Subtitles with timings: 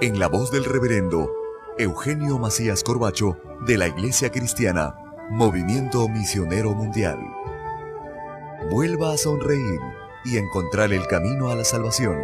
[0.00, 1.32] en la voz del reverendo
[1.78, 4.94] Eugenio Macías Corbacho de la Iglesia Cristiana,
[5.30, 7.18] Movimiento Misionero Mundial.
[8.70, 9.80] Vuelva a sonreír
[10.24, 12.18] y encontrar el camino a la salvación.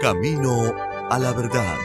[0.00, 0.74] Camino
[1.10, 1.76] a la verdad.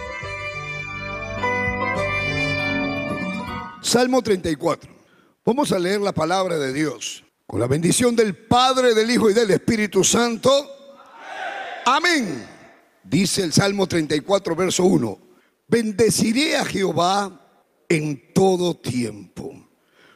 [3.82, 4.90] Salmo 34.
[5.46, 7.26] Vamos a leer la palabra de Dios.
[7.46, 10.79] Con la bendición del Padre, del Hijo y del Espíritu Santo.
[11.86, 12.48] Amén.
[13.04, 15.20] Dice el Salmo 34, verso 1.
[15.68, 17.40] Bendeciré a Jehová
[17.88, 19.70] en todo tiempo.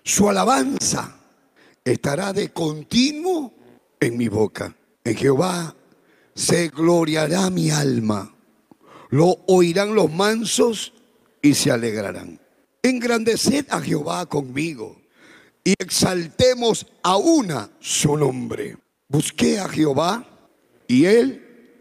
[0.04, 1.18] Su alabanza
[1.84, 3.54] estará de continuo
[4.00, 4.76] en mi boca.
[5.04, 5.76] En Jehová
[6.36, 8.34] se gloriará mi alma.
[9.10, 10.94] Lo oirán los mansos
[11.42, 12.40] y se alegrarán.
[12.82, 15.02] Engrandeced a Jehová conmigo
[15.64, 18.78] y exaltemos a una su nombre.
[19.08, 20.26] Busqué a Jehová
[20.88, 21.43] y él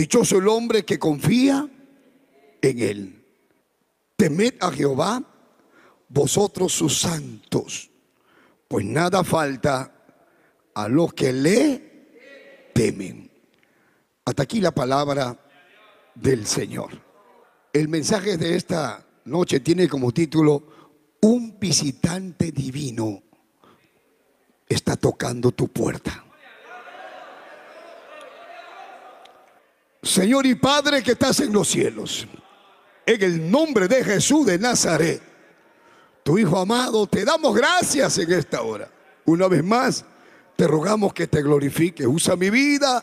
[0.00, 1.68] Dichoso el hombre que confía
[2.62, 3.22] en él.
[4.16, 5.22] Temed a Jehová,
[6.08, 7.90] vosotros sus santos,
[8.66, 9.92] pues nada falta
[10.72, 13.30] a los que le temen.
[14.24, 15.38] Hasta aquí la palabra
[16.14, 16.92] del Señor.
[17.70, 20.66] El mensaje de esta noche tiene como título
[21.20, 23.22] Un visitante divino
[24.66, 26.24] está tocando tu puerta.
[30.02, 32.26] Señor y Padre que estás en los cielos,
[33.04, 35.22] en el nombre de Jesús de Nazaret,
[36.22, 38.88] tu Hijo amado, te damos gracias en esta hora.
[39.24, 40.04] Una vez más,
[40.56, 42.06] te rogamos que te glorifique.
[42.06, 43.02] Usa mi vida,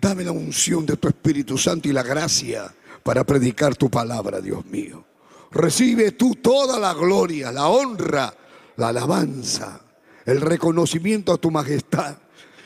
[0.00, 4.64] dame la unción de tu Espíritu Santo y la gracia para predicar tu palabra, Dios
[4.66, 5.04] mío.
[5.50, 8.34] Recibe tú toda la gloria, la honra,
[8.76, 9.80] la alabanza
[10.26, 12.16] el reconocimiento a tu majestad.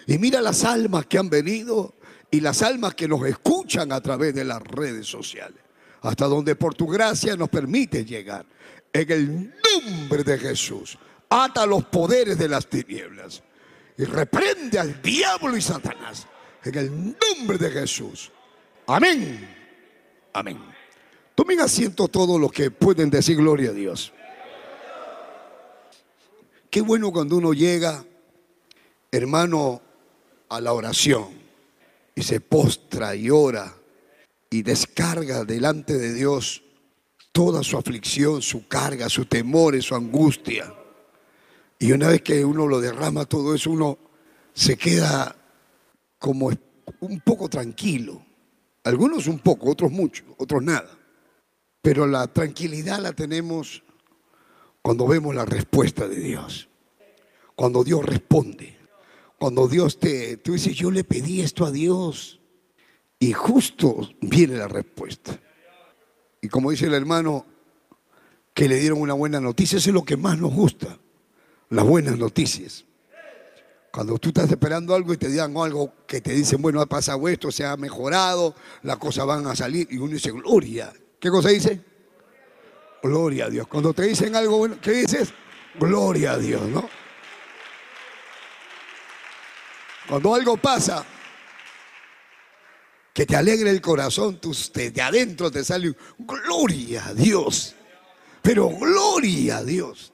[0.07, 1.95] Y mira las almas que han venido
[2.31, 5.59] y las almas que nos escuchan a través de las redes sociales.
[6.03, 8.47] Hasta donde por tu gracia nos permite llegar.
[8.93, 13.43] En el nombre de Jesús, ata los poderes de las tinieblas
[13.97, 16.27] y reprende al diablo y Satanás.
[16.65, 18.31] En el nombre de Jesús.
[18.87, 19.49] Amén.
[20.33, 20.59] Amén.
[21.35, 24.13] Tomen asiento todos los que pueden decir gloria a Dios.
[26.71, 28.05] Qué bueno cuando uno llega,
[29.11, 29.81] hermano,
[30.49, 31.48] a la oración
[32.19, 33.73] y se postra y ora
[34.51, 36.65] y descarga delante de Dios
[37.31, 40.75] toda su aflicción, su carga, su temor, su angustia.
[41.79, 43.99] Y una vez que uno lo derrama todo eso, uno
[44.53, 45.37] se queda
[46.19, 46.51] como
[46.99, 48.21] un poco tranquilo.
[48.83, 50.91] Algunos un poco, otros mucho, otros nada.
[51.81, 53.85] Pero la tranquilidad la tenemos
[54.83, 56.69] cuando vemos la respuesta de Dios.
[57.55, 58.78] Cuando Dios responde.
[59.39, 62.41] Cuando Dios te, tú dices, yo le pedí esto a Dios.
[63.21, 65.41] Y justo viene la respuesta.
[66.41, 67.47] Y como dice el hermano,
[68.55, 70.99] que le dieron una buena noticia, eso es lo que más nos gusta,
[71.71, 72.85] las buenas noticias.
[73.93, 77.29] Cuando tú estás esperando algo y te digan algo que te dicen, bueno, ha pasado
[77.29, 80.93] esto, se ha mejorado, las cosas van a salir, y uno dice, gloria.
[81.19, 81.81] ¿Qué cosa dice?
[83.03, 83.67] Gloria a Dios.
[83.67, 85.33] Cuando te dicen algo bueno, ¿qué dices?
[85.79, 86.89] Gloria a Dios, ¿no?
[90.09, 91.05] Cuando algo pasa,
[93.13, 97.75] que te alegre el corazón, tú, de adentro te sale gloria a Dios.
[98.43, 100.13] Pero gloria a Dios.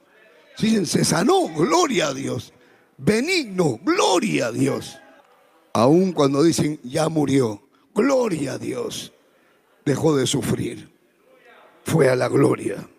[0.57, 2.51] Si se sanó, gloria a Dios.
[2.97, 4.97] Benigno, gloria a Dios.
[5.73, 9.13] Aún cuando dicen ya murió, gloria a Dios.
[9.85, 10.95] Dejó de sufrir
[11.85, 12.89] fue a la gloria.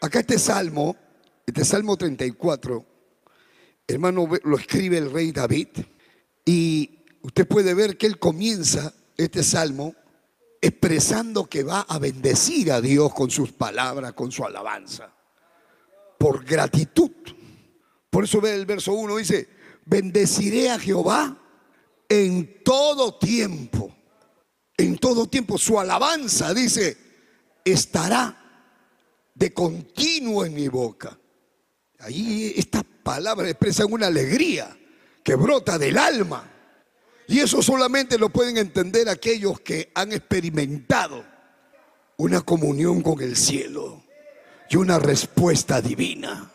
[0.00, 0.96] Acá este salmo,
[1.46, 2.84] este salmo 34,
[3.86, 5.68] hermano, lo escribe el rey David
[6.48, 9.94] y usted puede ver que él comienza este salmo
[10.62, 15.12] expresando que va a bendecir a Dios con sus palabras, con su alabanza,
[16.16, 17.10] por gratitud.
[18.08, 19.46] Por eso ve el verso 1, dice,
[19.84, 21.36] bendeciré a Jehová
[22.08, 23.94] en todo tiempo.
[24.74, 26.96] En todo tiempo su alabanza, dice,
[27.62, 28.72] estará
[29.34, 31.20] de continuo en mi boca.
[31.98, 34.77] Ahí esta palabra expresa una alegría
[35.28, 36.42] que brota del alma.
[37.26, 41.22] Y eso solamente lo pueden entender aquellos que han experimentado
[42.16, 44.02] una comunión con el cielo
[44.70, 46.50] y una respuesta divina.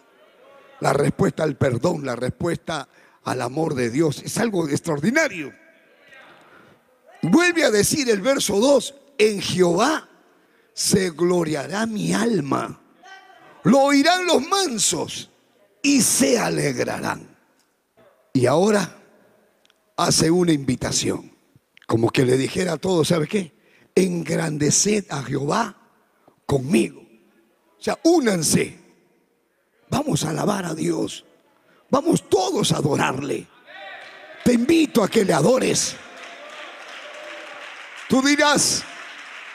[0.80, 2.90] La respuesta al perdón, la respuesta
[3.26, 4.24] al amor de Dios.
[4.24, 5.54] Es algo extraordinario.
[7.22, 10.10] Vuelve a decir el verso 2, en Jehová
[10.74, 12.82] se gloriará mi alma.
[13.66, 15.30] Lo oirán los mansos
[15.84, 17.33] y se alegrarán.
[18.34, 18.98] Y ahora
[19.96, 21.32] hace una invitación,
[21.86, 23.54] como que le dijera a todos, ¿sabe qué?
[23.94, 25.78] Engrandeced a Jehová
[26.48, 27.02] conmigo.
[27.02, 28.80] O sea, únanse.
[29.90, 31.24] Vamos a alabar a Dios.
[31.92, 33.48] Vamos todos a adorarle.
[34.44, 35.96] Te invito a que le adores.
[38.10, 38.84] Tú dirás,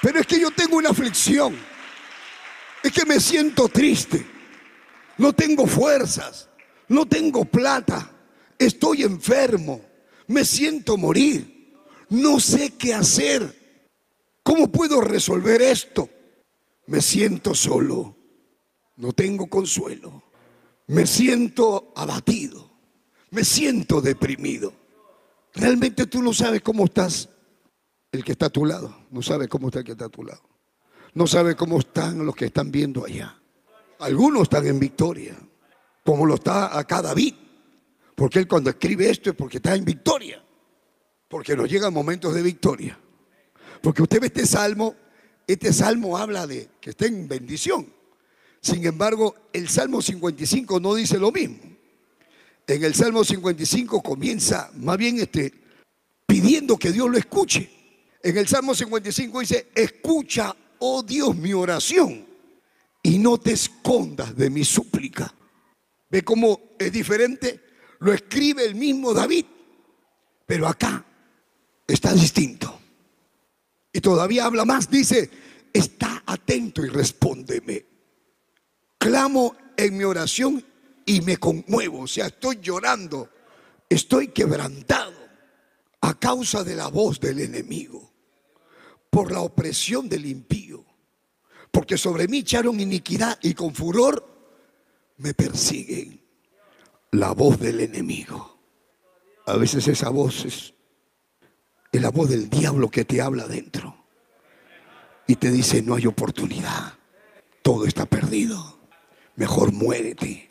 [0.00, 1.56] pero es que yo tengo una aflicción.
[2.82, 4.24] Es que me siento triste.
[5.16, 6.48] No tengo fuerzas.
[6.86, 8.17] No tengo plata.
[8.58, 9.80] Estoy enfermo.
[10.26, 11.76] Me siento morir.
[12.10, 13.90] No sé qué hacer.
[14.42, 16.08] ¿Cómo puedo resolver esto?
[16.86, 18.16] Me siento solo.
[18.96, 20.24] No tengo consuelo.
[20.88, 22.70] Me siento abatido.
[23.30, 24.72] Me siento deprimido.
[25.54, 27.28] Realmente tú no sabes cómo estás
[28.10, 29.06] el que está a tu lado.
[29.10, 30.42] No sabe cómo está el que está a tu lado.
[31.14, 33.38] No sabe cómo están los que están viendo allá.
[33.98, 35.36] Algunos están en victoria,
[36.04, 37.34] como lo está acá David.
[38.18, 40.42] Porque él cuando escribe esto es porque está en victoria.
[41.28, 42.98] Porque nos llegan momentos de victoria.
[43.80, 44.96] Porque usted ve este salmo,
[45.46, 47.86] este salmo habla de que está en bendición.
[48.60, 51.58] Sin embargo, el Salmo 55 no dice lo mismo.
[52.66, 55.54] En el Salmo 55 comienza más bien este,
[56.26, 57.70] pidiendo que Dios lo escuche.
[58.20, 62.26] En el Salmo 55 dice, escucha, oh Dios, mi oración
[63.00, 65.32] y no te escondas de mi súplica.
[66.10, 67.67] ¿Ve cómo es diferente?
[68.00, 69.46] Lo escribe el mismo David,
[70.46, 71.04] pero acá
[71.86, 72.78] está distinto.
[73.92, 75.30] Y todavía habla más, dice,
[75.72, 77.86] está atento y respóndeme.
[78.98, 80.64] Clamo en mi oración
[81.06, 83.30] y me conmuevo, o sea, estoy llorando,
[83.88, 85.16] estoy quebrantado
[86.00, 88.12] a causa de la voz del enemigo,
[89.10, 90.84] por la opresión del impío,
[91.70, 94.26] porque sobre mí echaron iniquidad y con furor
[95.16, 96.27] me persiguen.
[97.12, 98.58] La voz del enemigo.
[99.46, 100.74] A veces esa voz es,
[101.92, 103.96] la voz del diablo que te habla dentro
[105.26, 106.94] y te dice no hay oportunidad,
[107.62, 108.78] todo está perdido
[109.38, 110.48] mejor muérete.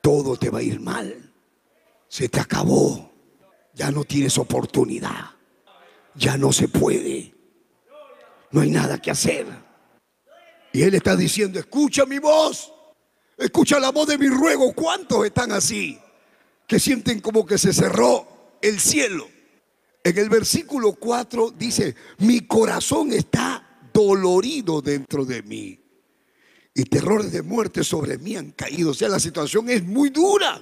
[0.00, 1.32] Todo te va a ir mal.
[2.08, 3.12] Se te acabó.
[3.74, 5.32] Ya no tienes oportunidad.
[6.14, 7.34] Ya no se puede.
[8.52, 9.46] No hay nada que hacer.
[10.72, 12.72] Y Él está diciendo, escucha mi voz.
[13.36, 14.72] Escucha la voz de mi ruego.
[14.72, 15.98] ¿Cuántos están así?
[16.66, 19.28] Que sienten como que se cerró el cielo.
[20.02, 25.80] En el versículo 4 dice, mi corazón está dolorido dentro de mí
[26.74, 28.90] y terrores de muerte sobre mí han caído.
[28.90, 30.60] O sea, la situación es muy dura.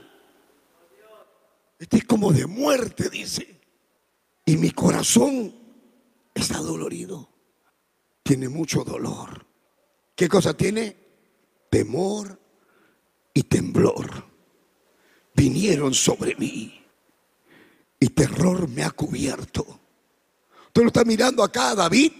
[1.79, 3.61] Este es como de muerte, dice.
[4.45, 5.55] Y mi corazón
[6.35, 7.29] está dolorido.
[8.23, 9.47] Tiene mucho dolor.
[10.15, 10.97] ¿Qué cosa tiene?
[11.71, 12.39] Temor
[13.35, 14.25] y temblor.
[15.35, 16.85] Vinieron sobre mí.
[17.99, 19.81] Y terror me ha cubierto.
[20.67, 22.13] Usted lo está mirando acá a David,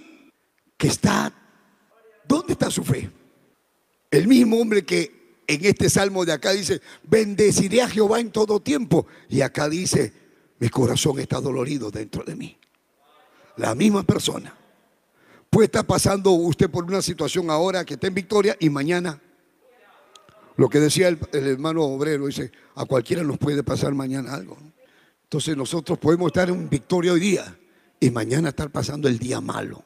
[0.77, 1.33] que está...
[2.27, 3.11] ¿Dónde está su fe?
[4.11, 8.61] El mismo hombre que en este salmo de acá dice, bendeciré a Jehová en todo
[8.61, 9.07] tiempo.
[9.29, 10.13] Y acá dice,
[10.59, 12.57] mi corazón está dolorido dentro de mí.
[13.57, 14.57] La misma persona.
[15.51, 19.21] Puede estar pasando usted por una situación ahora que está en victoria y mañana,
[20.63, 24.57] lo que decía el, hermano obrero, dice, a cualquiera nos puede pasar mañana algo.
[25.25, 27.59] Entonces nosotros podemos estar en victoria hoy día
[27.99, 29.83] y mañana estar pasando el día malo.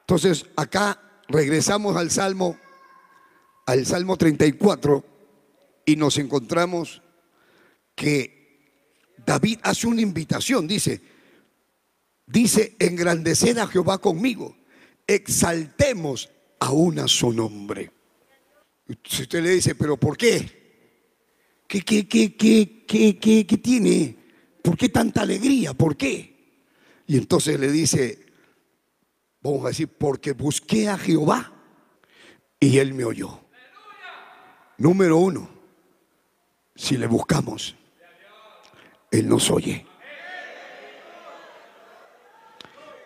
[0.00, 2.58] Entonces acá regresamos al Salmo
[3.64, 5.04] al Salmo 34
[5.86, 7.00] y nos encontramos
[7.94, 8.82] que
[9.24, 11.00] David hace una invitación, dice,
[12.26, 14.56] dice, engrandeced a Jehová conmigo,
[15.06, 16.28] exaltemos
[16.58, 18.01] aún a su nombre.
[19.04, 20.62] Si usted le dice, pero ¿por qué?
[21.66, 24.16] ¿Qué, qué, qué, qué, qué, qué tiene?
[24.62, 25.72] ¿Por qué tanta alegría?
[25.74, 26.30] ¿Por qué?
[27.06, 28.32] Y entonces le dice,
[29.42, 31.52] Vamos a decir, porque busqué a Jehová
[32.60, 33.40] y él me oyó.
[34.78, 35.50] Número uno,
[36.76, 37.74] si le buscamos,
[39.10, 39.84] él nos oye.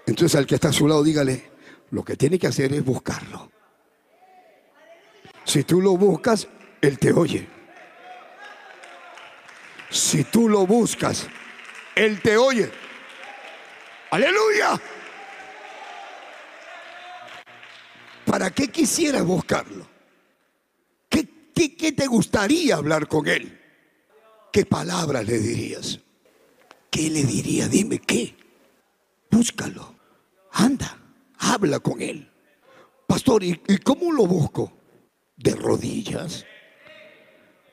[0.07, 1.51] Entonces al que está a su lado, dígale,
[1.91, 3.51] lo que tiene que hacer es buscarlo.
[5.47, 6.49] Si tú lo buscas,
[6.81, 7.49] Él te oye.
[9.89, 11.29] Si tú lo buscas,
[11.95, 12.69] Él te oye.
[14.11, 14.81] Aleluya.
[18.25, 19.87] ¿Para qué quisieras buscarlo?
[21.09, 23.59] ¿Qué, qué, te gustaría hablar con Él?
[24.53, 26.01] ¿Qué palabras le dirías?
[26.91, 27.69] ¿Qué le diría?
[27.69, 28.37] Dime qué.
[29.31, 29.95] Búscalo.
[30.51, 30.99] Anda,
[31.39, 32.29] habla con Él.
[33.07, 34.73] Pastor, ¿y, ¿y cómo lo busco?
[35.37, 36.45] De rodillas.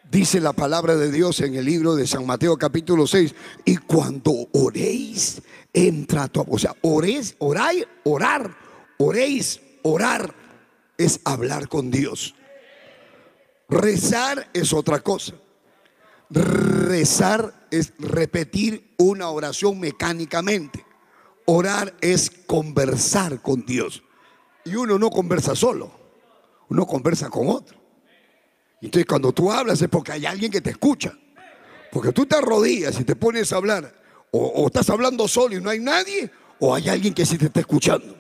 [0.10, 3.34] Dice la palabra de Dios en el libro de San Mateo capítulo 6.
[3.66, 5.42] Y cuando oréis,
[5.74, 6.46] entra tu...
[6.48, 8.56] O sea, oréis, orar,
[9.00, 10.36] oréis, orar
[10.98, 12.36] es hablar con Dios.
[13.70, 15.34] Rezar es otra cosa.
[16.30, 20.86] Rezar es repetir una oración mecánicamente.
[21.46, 24.04] Orar es conversar con Dios.
[24.66, 25.92] Y uno no conversa solo,
[26.74, 27.78] uno conversa con otro.
[28.82, 31.16] Entonces cuando tú hablas es porque hay alguien que te escucha.
[31.92, 33.94] Porque tú te arrodillas y te pones a hablar,
[34.32, 37.60] o, estás hablando solo y no hay nadie, o hay alguien que sí te está
[37.60, 38.18] escuchando.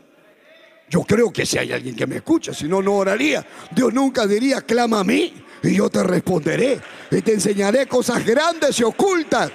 [0.87, 3.43] Yo creo que si hay alguien que me escucha, si no, no oraría.
[3.71, 5.33] Dios nunca diría, clama a mí
[5.63, 6.79] y yo te responderé.
[7.09, 9.51] Y te enseñaré cosas grandes y ocultas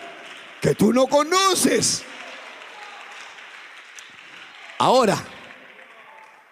[0.61, 2.02] que tú no conoces.
[4.78, 5.25] Ahora,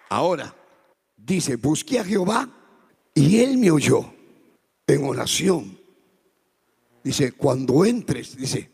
[0.07, 0.53] ahora,
[1.27, 2.49] dice, busqué a Jehová
[3.13, 4.05] y él me oyó
[4.87, 5.77] en oración.
[7.03, 8.71] Dice, cuando entres, dice,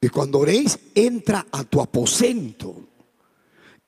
[0.00, 2.88] y cuando oréis, entra a tu aposento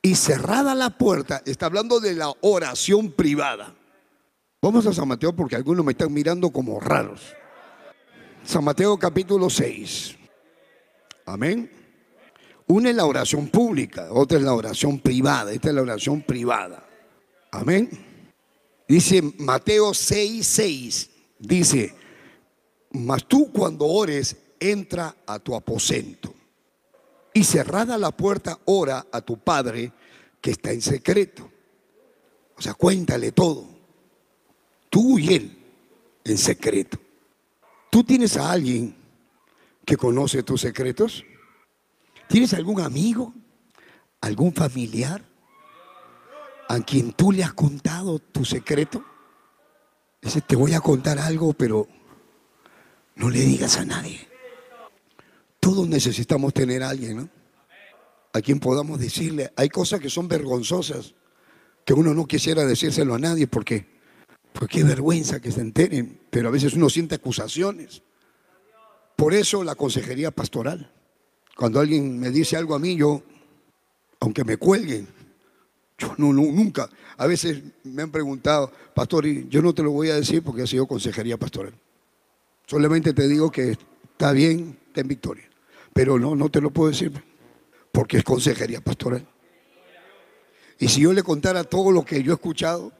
[0.00, 3.74] y cerrada la puerta, está hablando de la oración privada.
[4.62, 7.34] Vamos a San Mateo porque algunos me están mirando como raros.
[8.44, 10.16] San Mateo capítulo 6.
[11.26, 11.70] Amén.
[12.68, 15.52] Una es la oración pública, otra es la oración privada.
[15.52, 16.85] Esta es la oración privada.
[17.56, 17.88] Amén.
[18.86, 21.10] Dice Mateo 6, 6.
[21.38, 21.94] Dice,
[22.92, 26.34] mas tú cuando ores, entra a tu aposento
[27.34, 29.92] y cerrada la puerta, ora a tu padre
[30.40, 31.50] que está en secreto.
[32.56, 33.66] O sea, cuéntale todo.
[34.88, 35.58] Tú y él
[36.24, 36.98] en secreto.
[37.90, 38.96] ¿Tú tienes a alguien
[39.84, 41.24] que conoce tus secretos?
[42.28, 43.34] ¿Tienes algún amigo?
[44.22, 45.22] ¿Algún familiar?
[46.68, 49.04] ¿A quien tú le has contado tu secreto?
[50.20, 51.86] Dice, te voy a contar algo, pero
[53.14, 54.26] no le digas a nadie.
[55.60, 57.28] Todos necesitamos tener a alguien, ¿no?
[58.32, 61.14] A quien podamos decirle, hay cosas que son vergonzosas,
[61.84, 63.86] que uno no quisiera decírselo a nadie porque,
[64.52, 68.02] porque qué vergüenza que se enteren, pero a veces uno siente acusaciones.
[69.14, 70.92] Por eso la consejería pastoral.
[71.56, 73.22] Cuando alguien me dice algo a mí, yo,
[74.20, 75.08] aunque me cuelguen,
[75.98, 80.16] yo no, nunca, a veces me han preguntado, pastor, yo no te lo voy a
[80.16, 81.74] decir porque ha sido consejería pastoral.
[82.66, 83.78] Solamente te digo que
[84.12, 85.48] está bien, ten victoria.
[85.94, 87.12] Pero no, no te lo puedo decir
[87.92, 89.26] porque es consejería pastoral.
[90.78, 92.92] Y si yo le contara todo lo que yo he escuchado,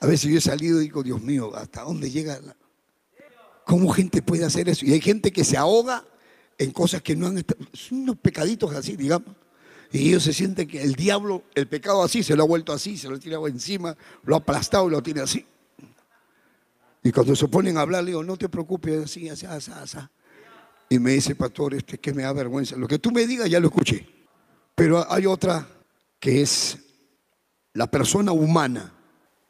[0.00, 2.38] a veces yo he salido y digo, Dios mío, ¿hasta dónde llega?
[3.64, 4.84] ¿Cómo gente puede hacer eso?
[4.84, 6.04] Y hay gente que se ahoga
[6.58, 9.34] en cosas que no han estado, unos pecaditos así, digamos.
[9.92, 12.96] Y ellos se sienten que el diablo, el pecado así, se lo ha vuelto así,
[12.96, 15.44] se lo ha tirado encima, lo ha aplastado y lo tiene así.
[17.02, 19.98] Y cuando se ponen a hablar, le digo, no te preocupes, así, así, así, así.
[20.88, 22.76] Y me dice, pastor, este que me da vergüenza.
[22.76, 24.06] Lo que tú me digas ya lo escuché.
[24.74, 25.66] Pero hay otra
[26.18, 26.78] que es
[27.72, 28.92] la persona humana,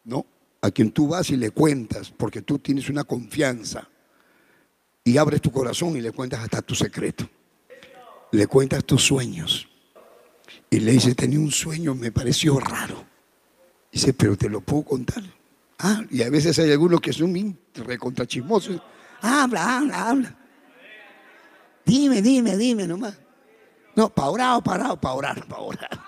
[0.05, 0.27] ¿no?
[0.61, 3.89] A quien tú vas y le cuentas, porque tú tienes una confianza.
[5.03, 7.29] Y abres tu corazón y le cuentas hasta tu secreto.
[8.33, 9.70] Le cuentas tus sueños.
[10.71, 13.05] Y le dices, tenía un sueño, me pareció raro.
[13.91, 15.23] Dice, pero te lo puedo contar.
[15.81, 18.81] Ah, y a veces hay algunos que son recontrachismosos.
[19.21, 20.37] Habla, habla, habla.
[21.85, 23.19] Dime, dime, dime nomás.
[23.97, 26.01] No, para orar para orar, para orar, para orar.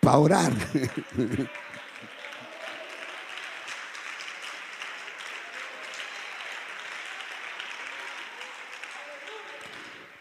[0.00, 0.52] Para orar.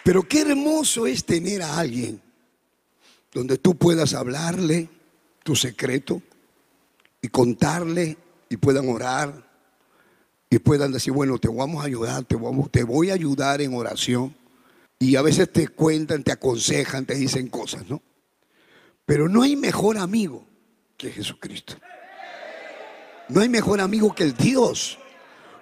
[0.06, 2.22] Pero qué hermoso es tener a alguien
[3.34, 4.88] donde tú puedas hablarle
[5.42, 6.22] tu secreto
[7.24, 8.16] y contarle
[8.48, 9.50] y puedan orar
[10.48, 12.38] y puedan decir, bueno, te vamos a ayudar, te,
[12.70, 14.36] te voy a ayudar en oración.
[15.00, 18.00] Y a veces te cuentan, te aconsejan, te dicen cosas, ¿no?
[19.08, 20.46] Pero no hay mejor amigo
[20.98, 21.78] que Jesucristo.
[23.30, 25.00] No hay mejor amigo que el Dios.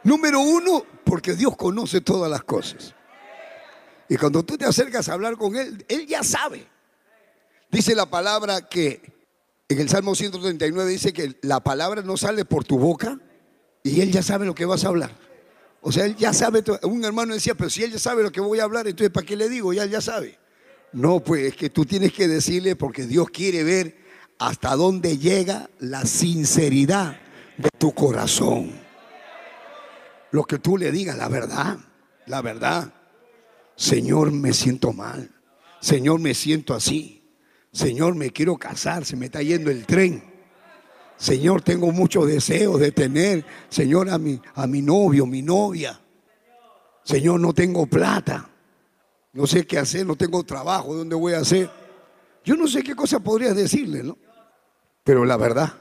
[0.03, 2.93] Número uno, porque Dios conoce todas las cosas.
[4.13, 6.67] Y cuando tú te acercas a hablar con Él, Él ya sabe.
[7.71, 9.01] Dice la palabra que
[9.67, 13.19] en el Salmo 139 dice que la palabra no sale por tu boca
[13.81, 15.09] y Él ya sabe lo que vas a hablar.
[15.81, 16.63] O sea, Él ya sabe.
[16.83, 19.25] Un hermano decía, pero si Él ya sabe lo que voy a hablar, entonces ¿para
[19.25, 19.73] qué le digo?
[19.73, 20.37] Ya Él ya sabe.
[20.91, 23.97] No, pues es que tú tienes que decirle porque Dios quiere ver
[24.37, 27.19] hasta dónde llega la sinceridad
[27.57, 28.73] de tu corazón.
[30.29, 31.79] Lo que tú le digas, la verdad,
[32.27, 32.93] la verdad.
[33.75, 35.29] Señor, me siento mal.
[35.79, 37.23] Señor, me siento así.
[37.71, 40.23] Señor, me quiero casar, se me está yendo el tren.
[41.17, 45.99] Señor, tengo muchos deseos de tener, Señor, a mi, a mi novio, mi novia.
[47.03, 48.49] Señor, no tengo plata.
[49.33, 51.69] No sé qué hacer, no tengo trabajo, ¿dónde voy a hacer?
[52.45, 54.17] Yo no sé qué cosa podrías decirle, ¿no?
[55.03, 55.73] Pero la verdad,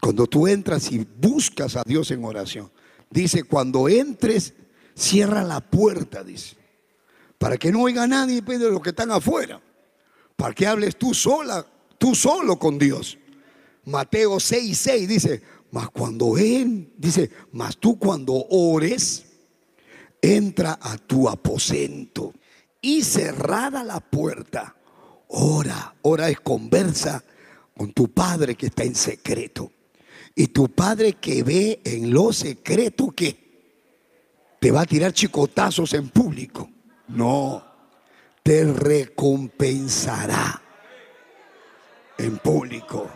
[0.00, 2.72] cuando tú entras y buscas a Dios en oración,
[3.10, 4.54] dice, cuando entres,
[4.94, 6.56] cierra la puerta, dice,
[7.38, 9.60] para que no oiga nadie de los que están afuera,
[10.36, 11.64] para que hables tú sola,
[11.96, 13.18] tú solo con Dios.
[13.84, 19.24] Mateo 6, 6 dice, mas cuando él, dice, mas tú cuando ores,
[20.20, 22.34] entra a tu aposento
[22.80, 24.76] y cerrada la puerta,
[25.28, 27.22] ora, ora es conversa
[27.76, 29.70] con tu padre que está en secreto.
[30.34, 33.48] Y tu padre que ve en lo secreto que
[34.60, 36.68] te va a tirar chicotazos en público.
[37.08, 37.64] No,
[38.42, 40.62] te recompensará
[42.18, 43.10] en público.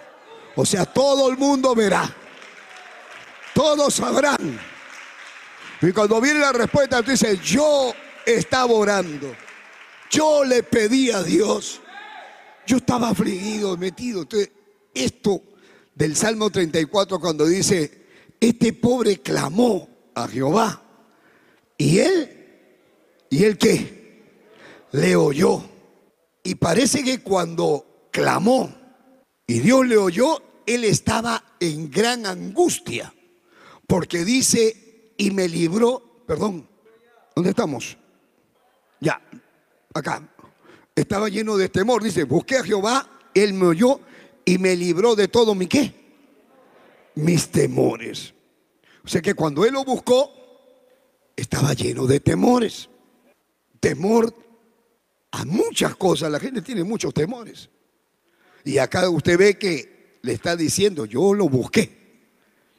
[0.57, 2.09] O sea, todo el mundo verá.
[3.55, 4.61] Todos sabrán.
[5.81, 7.93] Y cuando viene la respuesta, tú dices, yo
[8.25, 9.35] estaba orando.
[10.11, 11.81] Yo le pedí a Dios.
[12.67, 14.23] Yo estaba afligido, metido.
[14.23, 14.51] Entonces,
[14.95, 15.43] esto
[15.95, 18.07] del Salmo 34 cuando dice,
[18.41, 20.83] este pobre clamó a Jehová.
[21.77, 22.42] Y él,
[23.33, 24.21] ¿y él qué?
[24.93, 25.65] Le oyó.
[26.45, 28.71] Y parece que cuando clamó
[29.47, 33.15] y Dios le oyó, él estaba en gran angustia.
[33.87, 36.69] Porque dice, y me libró, perdón,
[37.35, 37.97] ¿dónde estamos?
[39.01, 39.19] Ya,
[39.95, 40.29] acá.
[40.95, 42.03] Estaba lleno de temor.
[42.03, 43.99] Dice, busqué a Jehová, él me oyó
[44.45, 45.95] y me libró de todo mi qué?
[47.15, 48.35] Mis temores.
[49.03, 50.31] O sea que cuando él lo buscó,
[51.35, 52.91] estaba lleno de temores.
[53.83, 54.33] Temor
[55.33, 56.31] a muchas cosas.
[56.31, 57.69] La gente tiene muchos temores.
[58.65, 62.29] Y acá usted ve que le está diciendo, yo lo busqué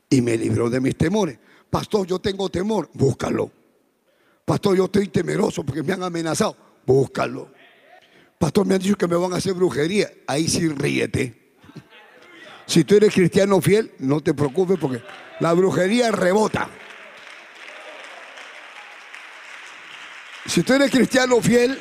[0.09, 1.37] y me libró de mis temores.
[1.69, 3.51] Pastor, yo tengo temor, búscalo.
[4.45, 7.51] Pastor, yo estoy temeroso porque me han amenazado, búscalo.
[8.39, 11.57] Pastor, me han dicho que me van a hacer brujería, ahí sí ríete.
[12.65, 15.03] Si tú eres cristiano fiel, no te preocupes porque
[15.41, 16.69] la brujería rebota.
[20.45, 21.77] Si tú eres cristiano fiel,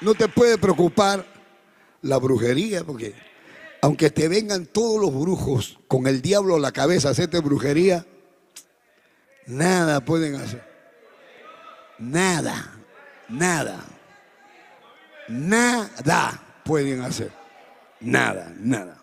[0.00, 1.26] no te puede preocupar
[2.02, 3.14] la brujería, porque
[3.80, 8.06] aunque te vengan todos los brujos con el diablo a la cabeza a hacerte brujería,
[9.46, 10.64] nada pueden hacer.
[11.98, 12.72] Nada,
[13.28, 13.84] nada,
[15.28, 17.32] nada pueden hacer.
[18.00, 19.02] Nada, nada.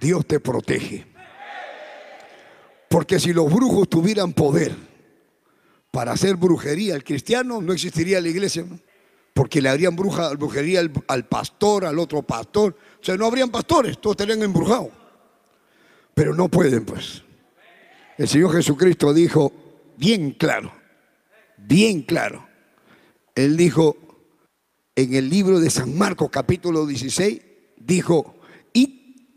[0.00, 1.06] Dios te protege.
[2.88, 4.89] Porque si los brujos tuvieran poder
[5.90, 8.64] para hacer brujería, el cristiano no existiría la iglesia,
[9.34, 12.76] porque le harían bruja, brujería al, pastor, al otro pastor.
[13.00, 14.90] O sea, no habrían pastores, todos estarían embrujados.
[16.14, 17.22] Pero no pueden, pues.
[18.18, 19.52] El Señor Jesucristo dijo
[19.96, 20.72] bien claro,
[21.56, 22.46] bien claro.
[23.34, 23.96] Él dijo
[24.94, 27.40] en el libro de San Marcos capítulo 16,
[27.78, 28.36] dijo,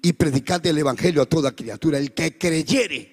[0.06, 1.98] y predicad el Evangelio a toda criatura.
[1.98, 3.13] El que creyere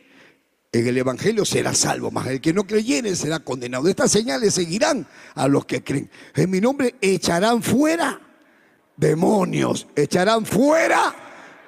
[0.72, 3.88] en el Evangelio será salvo, mas el que no creyere será condenado.
[3.88, 6.11] Estas señales seguirán a los que creen.
[6.35, 8.20] En mi nombre echarán fuera
[8.96, 11.14] demonios, echarán fuera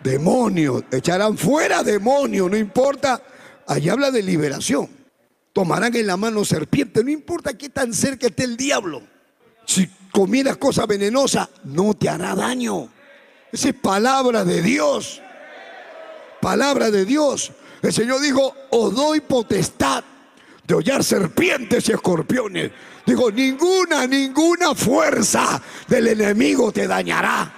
[0.01, 3.23] demonios, echarán fuera demonios, no importa.
[3.67, 4.88] Allí habla de liberación.
[5.53, 9.03] Tomarán en la mano serpiente, no importa qué tan cerca esté el diablo.
[9.67, 12.88] Si comieras cosa venenosa, no te hará daño.
[13.51, 15.21] Esa es palabra de Dios.
[16.41, 17.53] Palabra de Dios.
[17.83, 20.05] El Señor dijo, os doy potestad
[20.64, 22.71] de hollar serpientes y escorpiones.
[23.05, 27.53] Dijo, ninguna, ninguna fuerza del enemigo te dañará.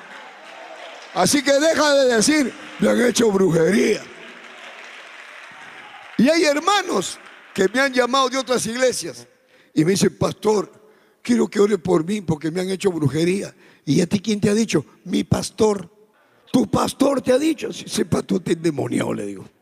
[1.12, 4.02] Así que deja de decir, le han hecho brujería.
[6.16, 7.18] Y hay hermanos
[7.52, 9.26] que me han llamado de otras iglesias
[9.74, 10.72] y me dicen, pastor,
[11.20, 13.54] quiero que ore por mí porque me han hecho brujería.
[13.84, 14.86] ¿Y a ti quién te ha dicho?
[15.04, 15.90] Mi pastor.
[16.50, 17.72] Tu pastor te ha dicho.
[17.72, 19.53] Si ese pastor te endemoniado, le digo.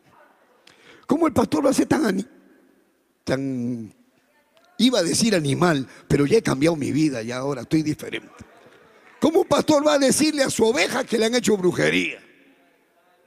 [1.12, 2.26] ¿Cómo el pastor a ser tan,
[3.22, 3.94] tan,
[4.78, 8.32] iba a decir animal, pero ya he cambiado mi vida, ya ahora estoy diferente.
[9.20, 12.18] ¿Cómo un pastor va a decirle a su oveja que le han hecho brujería?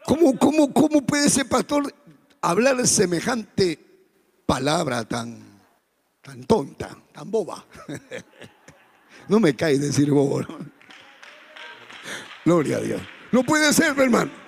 [0.03, 1.93] ¿Cómo, cómo, cómo puede ese pastor
[2.41, 3.77] hablar semejante
[4.47, 5.61] palabra tan,
[6.23, 7.67] tan tonta, tan boba?
[9.27, 10.43] No me cae decir bobo.
[12.45, 13.01] Gloria a Dios.
[13.31, 14.44] No puede ser, hermano.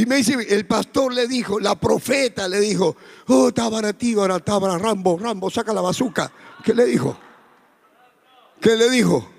[0.00, 5.18] Y me dice, el pastor le dijo, la profeta le dijo, oh, ahora tabara, Rambo,
[5.18, 6.32] Rambo, saca la bazuca.
[6.64, 7.20] ¿Qué le dijo?
[8.62, 9.30] ¿Qué le dijo?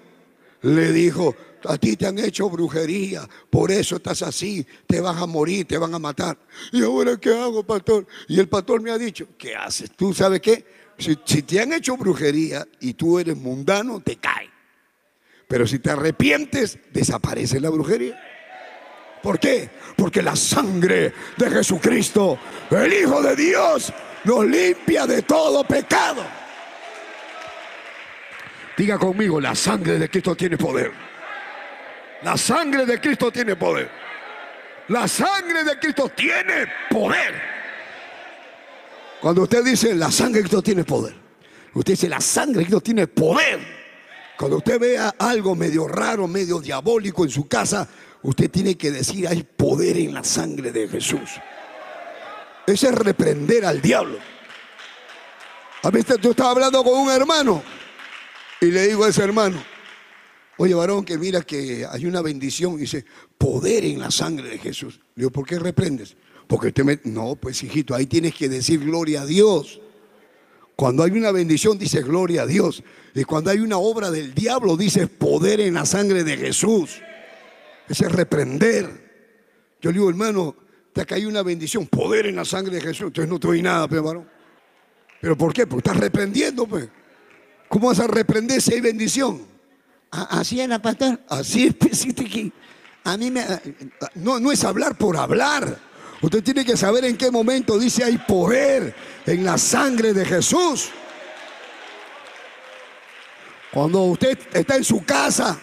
[0.61, 5.25] Le dijo, a ti te han hecho brujería, por eso estás así, te vas a
[5.25, 6.37] morir, te van a matar.
[6.71, 8.05] ¿Y ahora qué hago, pastor?
[8.27, 9.89] Y el pastor me ha dicho, ¿qué haces?
[9.95, 10.63] ¿Tú sabes qué?
[10.99, 14.47] Si, si te han hecho brujería y tú eres mundano, te cae.
[15.47, 18.30] Pero si te arrepientes, desaparece la brujería.
[19.21, 19.69] ¿Por qué?
[19.95, 26.23] Porque la sangre de Jesucristo, el Hijo de Dios, nos limpia de todo pecado.
[28.77, 30.91] Diga conmigo, la sangre de Cristo tiene poder.
[32.23, 33.89] La sangre de Cristo tiene poder.
[34.87, 37.51] La sangre de Cristo tiene poder.
[39.21, 41.13] Cuando usted dice la sangre de Cristo tiene poder,
[41.73, 43.59] usted dice la sangre de Cristo tiene poder.
[44.37, 47.87] Cuando usted vea algo medio raro, medio diabólico en su casa,
[48.23, 51.29] usted tiene que decir, hay poder en la sangre de Jesús.
[52.65, 54.17] Ese es reprender al diablo.
[55.83, 57.63] A veces yo estaba hablando con un hermano
[58.59, 59.61] y le digo a ese hermano,
[60.57, 63.03] oye varón, que mira que hay una bendición, y dice,
[63.37, 64.99] poder en la sangre de Jesús.
[65.15, 66.15] Le digo, ¿por qué reprendes?
[66.47, 66.99] Porque usted me...
[67.05, 69.81] No, pues hijito, ahí tienes que decir gloria a Dios.
[70.75, 72.83] Cuando hay una bendición dice gloria a Dios.
[73.15, 77.01] Y cuando hay una obra del diablo dice poder en la sangre de Jesús.
[77.87, 79.11] Ese es reprender.
[79.81, 80.55] Yo le digo, hermano,
[80.93, 83.07] te ha caído una bendición, poder en la sangre de Jesús.
[83.07, 84.29] Entonces no te oí nada, pero varón.
[85.19, 85.67] ¿Pero por qué?
[85.67, 86.87] Porque estás reprendiendo, pues.
[87.67, 89.45] ¿Cómo vas a reprender si hay bendición?
[90.11, 91.19] Así era, pastor.
[91.29, 92.05] Así es, pues,
[93.03, 93.45] A mí me,
[94.15, 95.77] no, no es hablar por hablar.
[96.21, 98.93] Usted tiene que saber en qué momento dice hay poder
[99.25, 100.89] en la sangre de Jesús.
[103.71, 105.59] Cuando usted está en su casa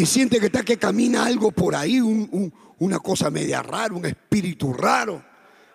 [0.00, 4.72] y siente que está que camina algo por ahí, una cosa media rara, un espíritu
[4.72, 5.22] raro.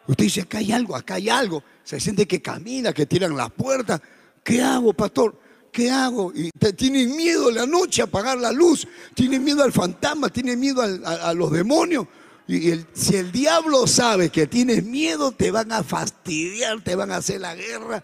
[0.07, 1.63] Usted dice, acá hay algo, acá hay algo.
[1.83, 4.01] Se siente que camina, que tiran las puertas.
[4.43, 5.39] ¿Qué hago, pastor?
[5.71, 6.31] ¿Qué hago?
[6.33, 10.59] Y te, tienen miedo la noche a apagar la luz, tienen miedo al fantasma, tienen
[10.59, 12.07] miedo a, los demonios.
[12.47, 17.17] Y si el diablo sabe que tienes miedo, te van a fastidiar, te van a
[17.17, 18.03] hacer la guerra,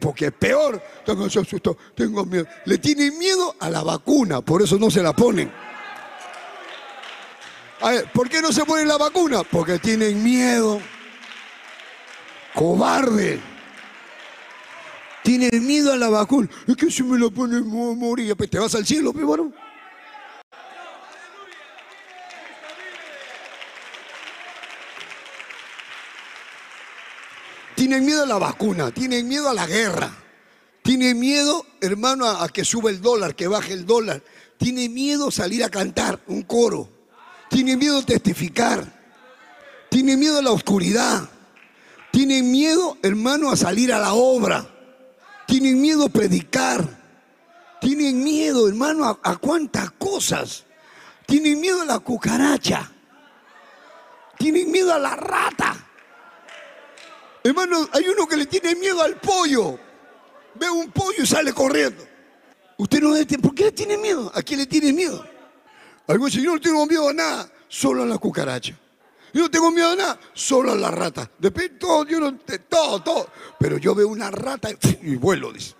[0.00, 0.82] porque es peor.
[1.04, 2.46] Tengo susto, tengo miedo.
[2.64, 5.52] Le tienen miedo a la vacuna, por eso no se la ponen.
[8.14, 9.42] ¿Por qué no se ponen la vacuna?
[9.42, 10.80] Porque tienen miedo.
[12.54, 13.40] Cobarde.
[15.22, 16.48] Tienen miedo a la vacuna.
[16.66, 18.34] Es que si me la ponen, morir.
[18.36, 19.52] Pues te vas al cielo, pero
[27.92, 30.10] Tienen miedo a la vacuna, tienen miedo a la guerra,
[30.82, 34.22] tienen miedo, hermano, a, que suba el dólar, que baje el dólar.
[34.56, 36.88] Tienen miedo a salir a cantar un coro.
[37.50, 38.82] Tienen miedo a testificar.
[39.90, 41.28] Tienen miedo a la oscuridad.
[42.10, 44.66] Tienen miedo, hermano, a salir a la obra.
[45.46, 46.88] Tienen miedo a predicar.
[47.78, 50.64] Tienen miedo, hermano, a, a cuántas cosas.
[51.26, 52.90] Tienen miedo a la cucaracha.
[54.38, 55.81] Tienen miedo a la rata.
[57.44, 59.78] Hermano, hay uno que le tiene miedo al pollo.
[60.54, 62.06] Ve un pollo y sale corriendo.
[62.78, 64.30] Usted no debe ¿Por qué le tiene miedo?
[64.34, 65.24] ¿A quién le tiene miedo?
[66.06, 68.78] Algo si yo no tengo miedo a nada, solo a la cucaracha.
[69.32, 71.30] Yo no tengo miedo a nada, solo a la rata.
[71.38, 73.30] Depende todo, yo no, todo, todo.
[73.58, 74.68] Pero yo veo una rata
[75.00, 75.74] y, vuelo, dice.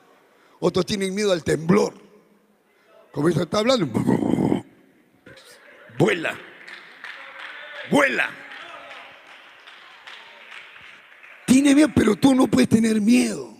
[0.60, 1.94] Otros tienen miedo al temblor.
[3.12, 3.86] Como eso está hablando,
[5.98, 6.34] vuela,
[7.90, 8.30] vuela.
[11.52, 13.52] Tiene miedo, pero tú no puedes tener miedo.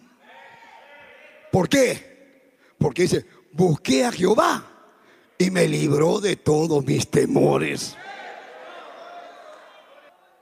[1.51, 2.49] ¿Por qué?
[2.79, 4.65] Porque dice, busqué a Jehová
[5.37, 7.95] y me libró de todos mis temores.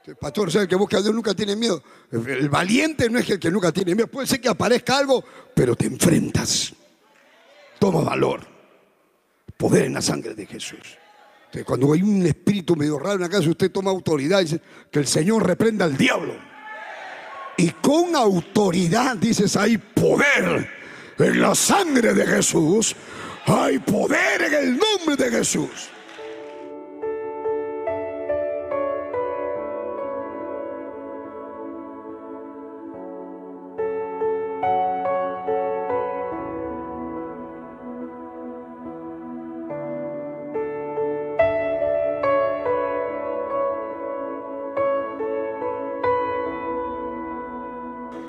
[0.07, 1.83] El pastor sabe que busca a Dios nunca tiene miedo.
[2.13, 4.07] El valiente no es el que nunca tiene miedo.
[4.07, 6.73] Puede ser que aparezca algo, pero te enfrentas.
[7.81, 8.43] Toma valor.
[9.57, 10.97] Poder en la sangre de Jesús.
[11.67, 15.01] cuando hay un espíritu medio raro en la casa, usted toma autoridad y dice que
[15.01, 16.50] el Señor reprenda al diablo
[17.61, 20.67] y con autoridad, dices, hay poder
[21.19, 22.97] en la sangre de Jesús
[23.45, 25.91] Hay poder en el nombre de Jesús.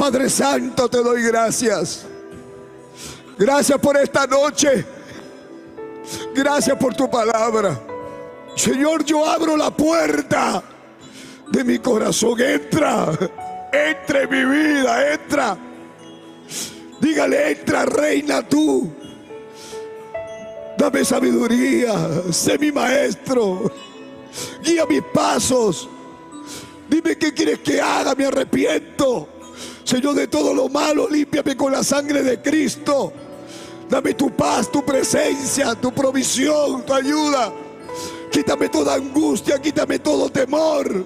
[0.01, 2.07] Padre Santo, te doy gracias.
[3.37, 4.83] Gracias por esta noche.
[6.33, 7.79] Gracias por tu palabra.
[8.55, 10.63] Señor, yo abro la puerta
[11.51, 12.41] de mi corazón.
[12.41, 13.11] Entra,
[13.71, 15.55] entra en mi vida, entra.
[16.99, 18.91] Dígale, entra, reina tú.
[20.79, 21.93] Dame sabiduría,
[22.31, 23.71] sé mi maestro.
[24.63, 25.87] Guía mis pasos.
[26.89, 29.40] Dime qué quieres que haga, me arrepiento.
[29.83, 33.11] Señor, de todo lo malo, límpiame con la sangre de Cristo.
[33.89, 37.51] Dame tu paz, tu presencia, tu provisión, tu ayuda.
[38.31, 41.05] Quítame toda angustia, quítame todo temor.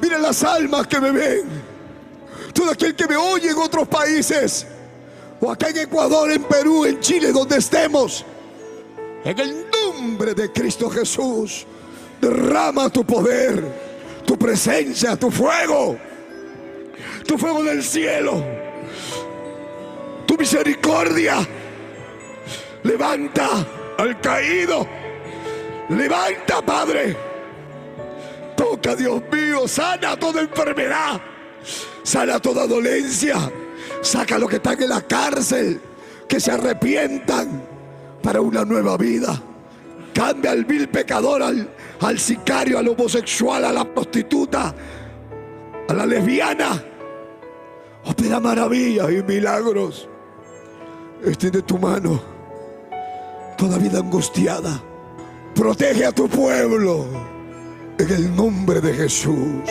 [0.00, 1.42] Mira las almas que me ven.
[2.54, 4.66] Todo aquel que me oye en otros países.
[5.40, 8.24] O acá en Ecuador, en Perú, en Chile, donde estemos.
[9.24, 11.66] En el nombre de Cristo Jesús.
[12.20, 13.62] Derrama tu poder,
[14.24, 15.98] tu presencia, tu fuego
[17.24, 18.42] tu fuego del cielo,
[20.26, 21.46] tu misericordia.
[22.82, 23.48] Levanta
[23.98, 24.86] al caído.
[25.88, 27.16] Levanta, Padre.
[28.56, 29.68] Toca, Dios mío.
[29.68, 31.20] Sana toda enfermedad.
[32.02, 33.36] Sana toda dolencia.
[34.00, 35.80] Saca a los que están en la cárcel.
[36.28, 37.62] Que se arrepientan
[38.22, 39.40] para una nueva vida.
[40.12, 41.68] Cambia al vil pecador, al,
[42.00, 44.74] al sicario, al homosexual, a la prostituta,
[45.88, 46.91] a la lesbiana
[48.04, 50.08] Opera maravillas y milagros.
[51.24, 52.20] Extiende tu mano.
[53.56, 54.82] Toda vida angustiada.
[55.54, 57.06] Protege a tu pueblo.
[57.98, 59.70] En el nombre de Jesús.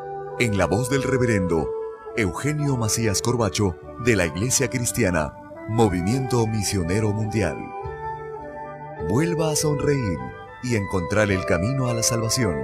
[0.41, 1.69] en la voz del reverendo
[2.17, 5.35] Eugenio Macías Corbacho de la Iglesia Cristiana,
[5.69, 7.57] Movimiento Misionero Mundial.
[9.07, 10.17] Vuelva a sonreír
[10.63, 12.55] y encontrar el camino a la salvación.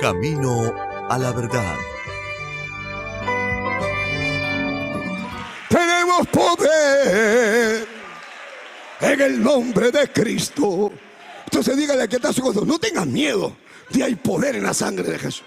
[0.00, 0.74] Camino
[1.08, 1.74] a la verdad.
[5.68, 7.84] Tenemos poder
[9.00, 10.92] en el nombre de Cristo.
[11.46, 13.56] Entonces dígale que está su no tengas miedo.
[14.02, 15.44] Hay poder en la sangre de Jesús.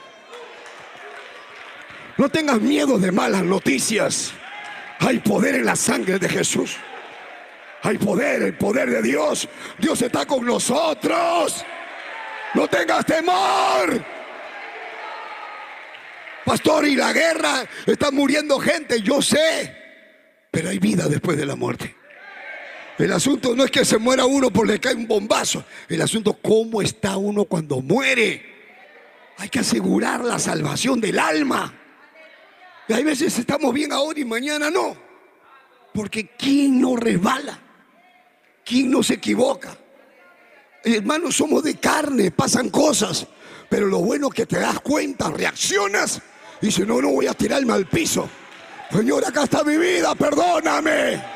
[2.18, 4.34] No tengas miedo de malas noticias.
[5.00, 6.78] Hay poder en la sangre de Jesús.
[7.82, 9.50] Hay poder, el poder de Dios.
[9.78, 11.66] Dios está con nosotros.
[12.54, 14.04] No tengas temor.
[16.46, 19.76] Pastor, y la guerra, está muriendo gente, yo sé.
[20.52, 21.96] Pero hay vida después de la muerte.
[22.98, 25.64] El asunto no es que se muera uno porque le cae un bombazo.
[25.90, 28.54] El asunto es cómo está uno cuando muere.
[29.38, 31.74] Hay que asegurar la salvación del alma.
[32.88, 34.96] Y hay veces estamos bien ahora y mañana no.
[35.94, 37.60] Porque ¿quién no resbala?
[38.64, 39.76] ¿Quién no se equivoca?
[40.84, 43.26] Hermanos, somos de carne, pasan cosas.
[43.70, 46.22] Pero lo bueno es que te das cuenta, reaccionas
[46.62, 48.30] y dices, no, no voy a tirarme al piso.
[48.92, 51.33] Señor, acá está mi vida, perdóname.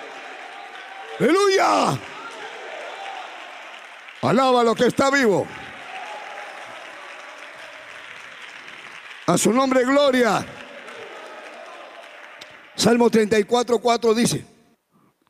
[1.19, 1.99] Aleluya.
[4.21, 5.47] Alaba lo que está vivo.
[9.25, 10.45] A su nombre, gloria.
[12.75, 14.45] Salmo 34, 4 dice,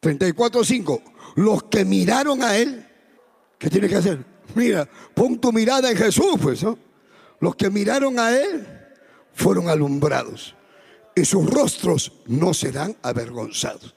[0.01, 1.01] 34, 5,
[1.35, 2.85] los que miraron a él,
[3.57, 4.23] ¿qué tiene que hacer?
[4.53, 6.65] Mira, pon tu mirada en Jesús, pues.
[7.39, 8.67] Los que miraron a él
[9.33, 10.55] fueron alumbrados
[11.15, 13.95] y sus rostros no serán avergonzados.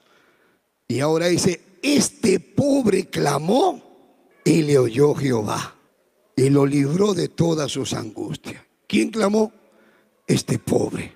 [0.86, 3.82] Y ahora dice, este pobre clamó
[4.44, 5.76] y le oyó Jehová
[6.36, 8.62] y lo libró de todas sus angustias.
[8.86, 9.52] ¿Quién clamó?
[10.26, 11.14] Este pobre.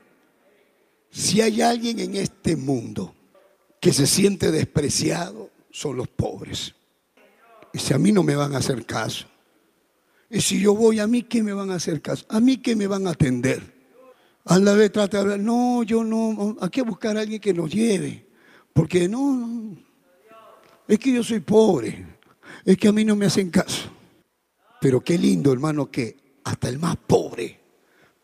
[1.10, 3.14] Si hay alguien en este mundo
[3.80, 6.74] que se siente despreciado, son los pobres.
[7.72, 9.26] Y si a mí no me van a hacer caso,
[10.30, 12.74] y si yo voy, a mí qué me van a hacer caso, a mí qué
[12.74, 13.74] me van a atender.
[14.44, 17.54] A la vez trata de hablar, no, yo no, hay que buscar a alguien que
[17.54, 18.26] nos lleve,
[18.72, 19.76] porque no, no,
[20.86, 22.04] es que yo soy pobre,
[22.64, 23.90] es que a mí no me hacen caso.
[24.80, 27.60] Pero qué lindo, hermano, que hasta el más pobre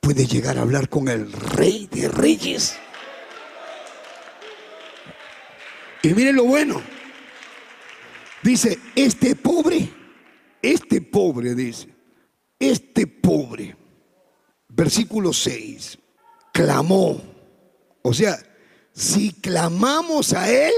[0.00, 2.76] puede llegar a hablar con el rey de reyes.
[6.02, 6.82] Y miren lo bueno.
[8.42, 9.90] Dice, este pobre,
[10.62, 11.88] este pobre, dice,
[12.58, 13.76] este pobre,
[14.68, 15.98] versículo 6,
[16.52, 17.20] clamó.
[18.02, 18.38] O sea,
[18.92, 20.72] si clamamos a Él,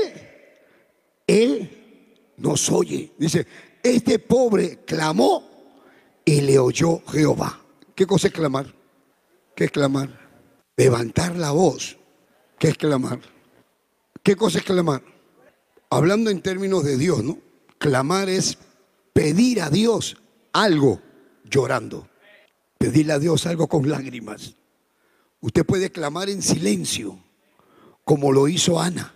[1.26, 3.12] Él nos oye.
[3.18, 3.46] Dice,
[3.82, 5.48] este pobre clamó
[6.24, 7.61] y le oyó Jehová.
[7.94, 8.72] ¿Qué cosa es clamar?
[9.54, 10.18] ¿Qué es clamar?
[10.76, 11.96] Levantar la voz.
[12.58, 13.20] ¿Qué es clamar?
[14.22, 15.02] ¿Qué cosa es clamar?
[15.90, 17.38] Hablando en términos de Dios, ¿no?
[17.78, 18.58] Clamar es
[19.12, 20.16] pedir a Dios
[20.52, 21.00] algo
[21.44, 22.08] llorando.
[22.78, 24.54] Pedirle a Dios algo con lágrimas.
[25.40, 27.18] Usted puede clamar en silencio,
[28.04, 29.14] como lo hizo Ana.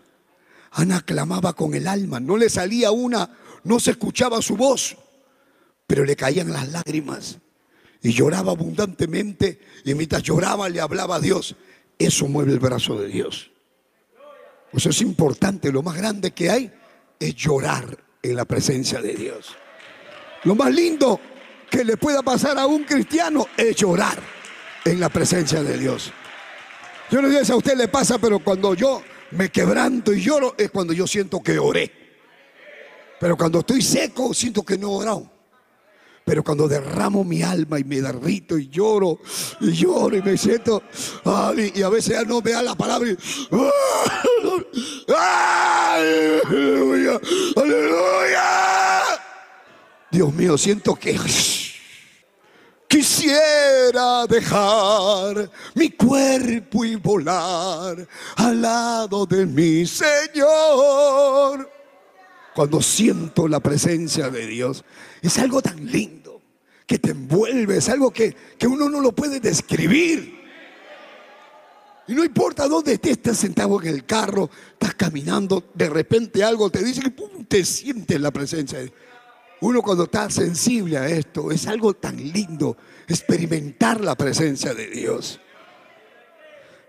[0.77, 3.31] Ana clamaba con el alma, no le salía una,
[3.65, 4.95] no se escuchaba su voz,
[5.87, 7.39] pero le caían las lágrimas
[8.03, 11.57] y lloraba abundantemente y mientras lloraba le hablaba a Dios.
[11.99, 13.51] Eso mueve el brazo de Dios.
[14.71, 16.71] Eso es importante, lo más grande que hay
[17.19, 19.57] es llorar en la presencia de Dios.
[20.45, 21.19] Lo más lindo
[21.71, 24.19] que le pueda pasar a un cristiano es llorar
[24.85, 26.12] en la presencia de Dios.
[27.11, 30.55] Yo no sé si a usted le pasa, pero cuando yo me quebranto y lloro
[30.59, 31.93] es cuando yo siento que oré.
[33.19, 35.31] Pero cuando estoy seco siento que no he orado.
[36.25, 39.21] Pero cuando derramo mi alma y me derrito y lloro
[39.61, 40.83] y lloro y me siento
[41.57, 43.17] y a veces ya no me da la palabra y,
[45.97, 47.21] aleluya,
[47.57, 48.43] aleluya.
[50.11, 51.17] Dios mío, siento que
[52.88, 61.70] Quisiera dejar mi cuerpo y volar al lado de mi Señor.
[62.55, 64.85] Cuando siento la presencia de Dios,
[65.20, 66.40] es algo tan lindo
[66.87, 68.35] que te envuelve, es algo que,
[68.66, 70.37] uno no lo puede describir.
[72.09, 76.70] Y no importa dónde estés, estás sentado en el carro, estás caminando, de repente algo
[76.70, 77.11] te dice que
[77.49, 78.96] te sientes la presencia de Dios.
[79.61, 82.77] Uno cuando está sensible a esto, es algo tan lindo
[83.09, 85.40] experimentar la presencia de Dios.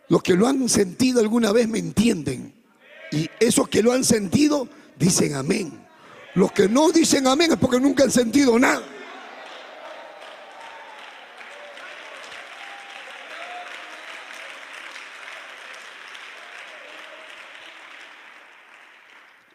[0.10, 2.54] Los que lo han sentido alguna vez me entienden.
[3.12, 5.88] Y esos que lo han sentido dicen amén.
[6.36, 8.84] Los que no dicen amén es porque nunca han sentido nada.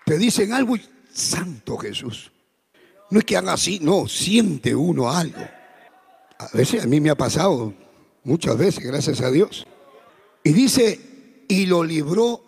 [0.04, 2.32] Te dicen algo y santo Jesús.
[3.12, 5.42] No es que haga así, no, siente uno algo.
[6.38, 7.74] A veces a mí me ha pasado,
[8.24, 9.66] muchas veces, gracias a Dios.
[10.42, 12.42] Y dice, y lo libró,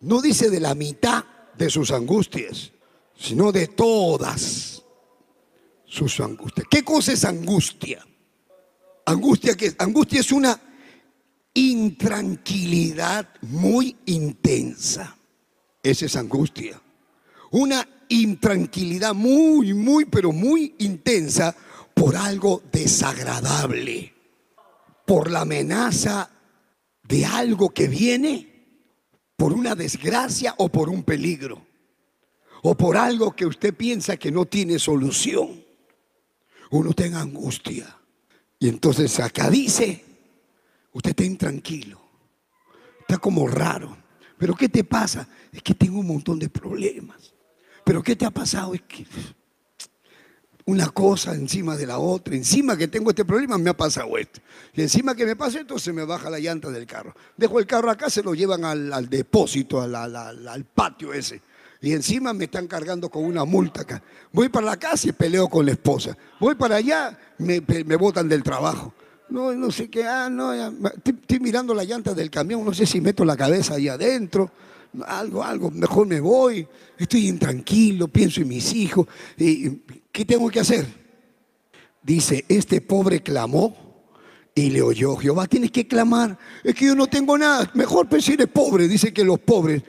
[0.00, 1.24] no dice de la mitad
[1.56, 2.72] de sus angustias,
[3.18, 4.82] sino de todas
[5.86, 6.66] sus angustias.
[6.70, 8.06] ¿Qué cosa es angustia?
[9.06, 10.60] Angustia que angustia es una
[11.54, 15.16] intranquilidad muy intensa.
[15.82, 16.78] Esa es angustia.
[17.50, 21.54] Una intranquilidad muy, muy, pero muy intensa
[21.94, 24.14] por algo desagradable,
[25.06, 26.30] por la amenaza
[27.02, 28.56] de algo que viene,
[29.36, 31.66] por una desgracia o por un peligro,
[32.62, 35.64] o por algo que usted piensa que no tiene solución.
[36.70, 37.96] Uno en angustia.
[38.58, 40.04] Y entonces acá dice,
[40.92, 42.00] usted está intranquilo,
[43.00, 43.96] está como raro.
[44.38, 45.28] Pero ¿qué te pasa?
[45.52, 47.35] Es que tengo un montón de problemas.
[47.86, 48.74] Pero ¿qué te ha pasado?
[48.74, 49.06] Es que
[50.64, 54.40] una cosa encima de la otra, encima que tengo este problema me ha pasado esto.
[54.74, 57.14] Y encima que me pasa esto se me baja la llanta del carro.
[57.36, 61.40] Dejo el carro acá, se lo llevan al, depósito, al, patio ese.
[61.80, 64.02] Y encima me están cargando con una multa acá.
[64.32, 66.18] Voy para la casa y peleo con la esposa.
[66.40, 68.92] Voy para allá, me, me botan del trabajo.
[69.28, 73.00] No, no sé qué, ah, no, estoy, mirando la llanta del camión, no sé si
[73.00, 74.50] meto la cabeza ahí adentro
[75.06, 76.66] algo, algo, mejor me voy,
[76.98, 80.86] estoy intranquilo, pienso en mis hijos, ¿qué tengo que hacer?
[82.02, 83.76] Dice, este pobre clamó
[84.54, 88.34] y le oyó Jehová, tienes que clamar, es que yo no tengo nada, mejor pensar
[88.34, 89.82] eres pobre, dice que los pobres,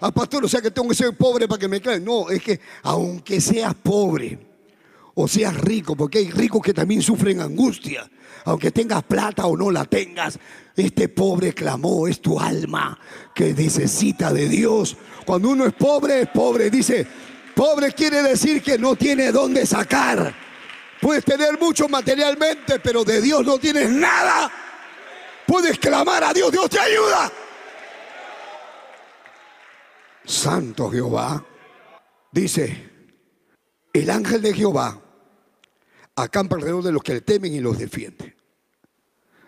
[0.00, 2.42] a pastor, o sea que tengo que ser pobre para que me clamen, no, es
[2.42, 4.51] que aunque seas pobre
[5.14, 8.08] o seas rico, porque hay ricos que también sufren angustia,
[8.44, 10.38] aunque tengas plata o no la tengas,
[10.76, 12.98] este pobre clamó, es tu alma
[13.34, 14.96] que necesita de Dios.
[15.24, 16.70] Cuando uno es pobre, es pobre.
[16.70, 17.06] Dice,
[17.54, 20.34] pobre quiere decir que no tiene dónde sacar.
[21.00, 24.50] Puedes tener mucho materialmente, pero de Dios no tienes nada.
[25.46, 27.30] Puedes clamar a Dios, Dios te ayuda.
[30.24, 31.44] Santo Jehová,
[32.30, 32.90] dice,
[33.92, 35.01] el ángel de Jehová
[36.16, 38.34] acampa alrededor de los que le temen y los defiende.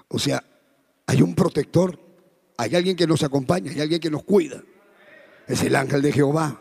[0.09, 0.43] O sea,
[1.07, 1.99] hay un protector,
[2.57, 4.63] hay alguien que nos acompaña, hay alguien que nos cuida.
[5.47, 6.61] Es el ángel de Jehová.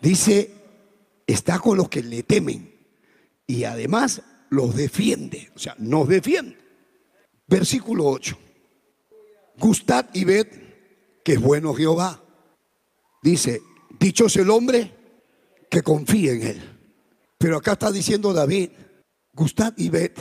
[0.00, 0.52] Dice,
[1.26, 2.74] está con los que le temen
[3.46, 6.58] y además los defiende, o sea, nos defiende.
[7.46, 8.38] Versículo 8.
[9.58, 10.46] Gustad y ved
[11.24, 12.22] que es bueno Jehová.
[13.22, 13.62] Dice,
[13.98, 14.92] dichoso el hombre
[15.70, 16.73] que confía en él.
[17.38, 18.70] Pero acá está diciendo David,
[19.32, 20.12] gustad y ved.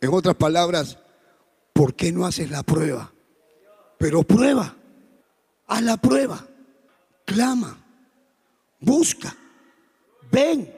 [0.00, 0.98] En otras palabras,
[1.72, 3.12] ¿por qué no haces la prueba?
[3.98, 4.76] Pero prueba,
[5.66, 6.46] haz la prueba,
[7.24, 7.76] clama,
[8.80, 9.34] busca,
[10.30, 10.72] ven,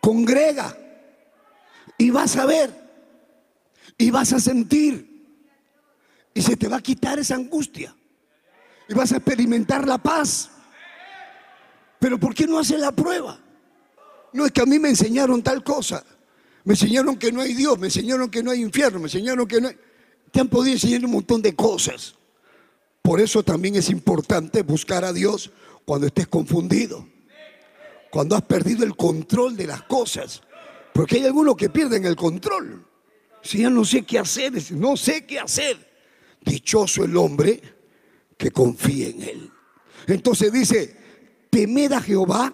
[0.00, 0.76] congrega
[1.96, 2.70] y vas a ver
[3.96, 5.14] y vas a sentir
[6.34, 7.94] y se te va a quitar esa angustia
[8.88, 10.50] y vas a experimentar la paz.
[11.98, 13.38] Pero ¿por qué no haces la prueba?
[14.34, 16.04] No es que a mí me enseñaron tal cosa.
[16.64, 19.60] Me enseñaron que no hay Dios, me enseñaron que no hay infierno, me enseñaron que
[19.60, 19.76] no hay
[20.34, 22.16] te han podido enseñar un montón de cosas.
[23.02, 25.52] Por eso también es importante buscar a Dios
[25.84, 27.06] cuando estés confundido,
[28.10, 30.42] cuando has perdido el control de las cosas.
[30.92, 32.84] Porque hay algunos que pierden el control.
[33.42, 35.76] Si ya no sé qué hacer, no sé qué hacer.
[36.40, 37.60] Dichoso el hombre
[38.36, 39.50] que confía en él.
[40.08, 40.96] Entonces dice,
[41.48, 42.52] temed a Jehová,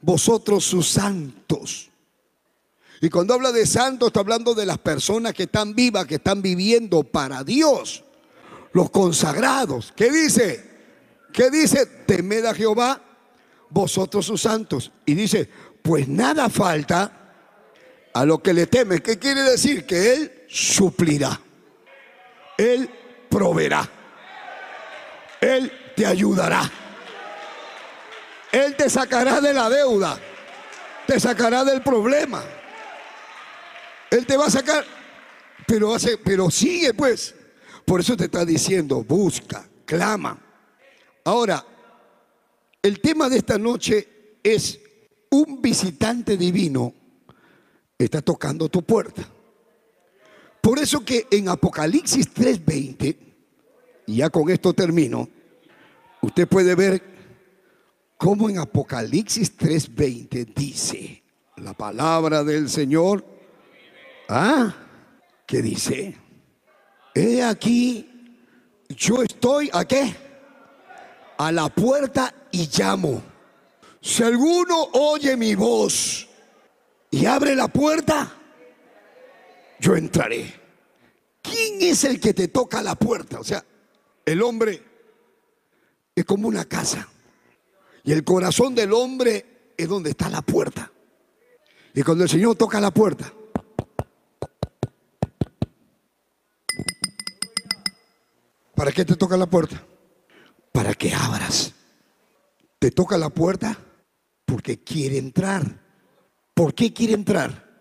[0.00, 1.90] vosotros sus santos
[3.00, 6.40] y cuando habla de santos, está hablando de las personas que están vivas, que están
[6.40, 8.04] viviendo para Dios.
[8.72, 9.92] Los consagrados.
[9.94, 10.64] ¿Qué dice?
[11.32, 11.86] ¿Qué dice?
[11.86, 13.00] Temed a Jehová,
[13.70, 14.92] vosotros sus santos.
[15.04, 15.48] Y dice,
[15.82, 17.34] pues nada falta
[18.14, 19.00] a lo que le temen.
[19.00, 19.84] ¿Qué quiere decir?
[19.84, 21.38] Que Él suplirá.
[22.56, 22.88] Él
[23.28, 23.88] proveerá.
[25.40, 26.70] Él te ayudará.
[28.56, 30.18] Él te sacará de la deuda.
[31.06, 32.42] Te sacará del problema.
[34.10, 34.82] Él te va a sacar,
[35.66, 37.34] pero, hace, pero sigue pues.
[37.84, 40.38] Por eso te está diciendo, busca, clama.
[41.24, 41.62] Ahora,
[42.80, 44.80] el tema de esta noche es
[45.30, 46.94] un visitante divino
[47.98, 49.28] está tocando tu puerta.
[50.62, 53.16] Por eso que en Apocalipsis 3:20,
[54.06, 55.28] y ya con esto termino,
[56.22, 57.15] usted puede ver
[58.16, 61.22] cómo en Apocalipsis 3:20 dice
[61.56, 63.36] la palabra del Señor
[64.28, 64.74] Ah,
[65.46, 66.16] ¿qué dice?
[67.14, 68.42] He aquí,
[68.88, 70.14] yo estoy a qué?
[71.38, 73.22] A la puerta y llamo.
[74.00, 76.28] Si alguno oye mi voz
[77.10, 78.36] y abre la puerta,
[79.78, 80.52] yo entraré.
[81.42, 83.38] ¿Quién es el que te toca la puerta?
[83.38, 83.64] O sea,
[84.24, 84.82] el hombre
[86.14, 87.08] es como una casa.
[88.06, 90.90] Y el corazón del hombre es donde está la puerta.
[91.92, 93.32] Y cuando el Señor toca la puerta,
[98.76, 99.82] ¿Para qué te toca la puerta?
[100.70, 101.72] Para que abras.
[102.78, 103.78] Te toca la puerta
[104.44, 105.80] porque quiere entrar.
[106.52, 107.80] ¿Por qué quiere entrar?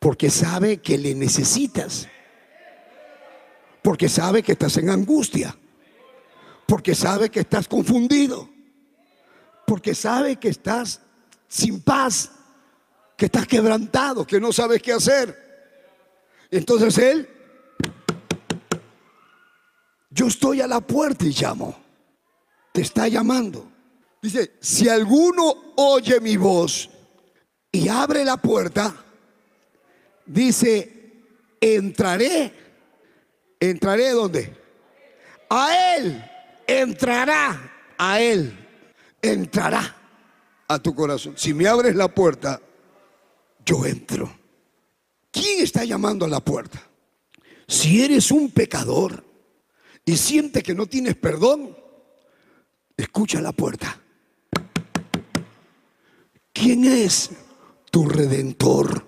[0.00, 2.08] Porque sabe que le necesitas.
[3.82, 5.56] Porque sabe que estás en angustia.
[6.66, 8.51] Porque sabe que estás confundido.
[9.72, 11.00] Porque sabe que estás
[11.48, 12.30] sin paz.
[13.16, 15.34] Que estás quebrantado, que no sabes qué hacer.
[16.50, 17.26] Entonces Él
[20.10, 21.74] yo estoy a la puerta y llamo.
[22.70, 23.66] Te está llamando.
[24.20, 26.90] Dice, si alguno oye mi voz
[27.72, 28.94] y abre la puerta,
[30.26, 31.14] dice,
[31.58, 32.52] entraré.
[33.58, 34.54] ¿Entraré dónde?
[35.48, 36.22] A él.
[36.66, 38.61] Entrará a él.
[39.22, 39.96] Entrará
[40.68, 41.34] a tu corazón.
[41.36, 42.60] Si me abres la puerta,
[43.64, 44.30] yo entro.
[45.30, 46.82] ¿Quién está llamando a la puerta?
[47.68, 49.24] Si eres un pecador
[50.04, 51.76] y sientes que no tienes perdón,
[52.96, 53.98] escucha la puerta.
[56.52, 57.30] ¿Quién es
[57.90, 59.06] tu redentor?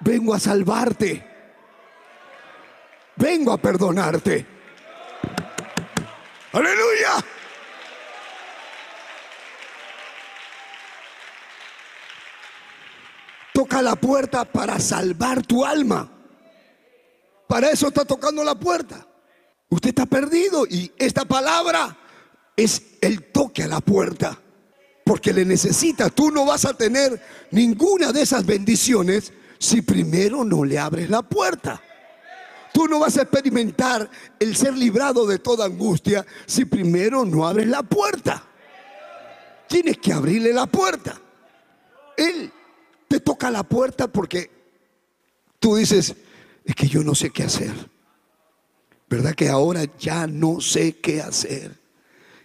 [0.00, 1.26] Vengo a salvarte.
[3.16, 4.57] Vengo a perdonarte.
[6.58, 7.24] Aleluya.
[13.54, 16.10] Toca la puerta para salvar tu alma.
[17.46, 19.06] Para eso está tocando la puerta.
[19.68, 21.96] Usted está perdido y esta palabra
[22.56, 24.36] es el toque a la puerta.
[25.04, 26.10] Porque le necesita.
[26.10, 31.22] Tú no vas a tener ninguna de esas bendiciones si primero no le abres la
[31.22, 31.80] puerta.
[32.78, 34.08] Tú no vas a experimentar
[34.38, 38.40] el ser librado de toda angustia si primero no abres la puerta.
[39.66, 41.20] Tienes que abrirle la puerta.
[42.16, 42.52] Él
[43.08, 44.48] te toca la puerta porque
[45.58, 46.14] tú dices,
[46.64, 47.74] es que yo no sé qué hacer.
[49.10, 51.76] ¿Verdad que ahora ya no sé qué hacer?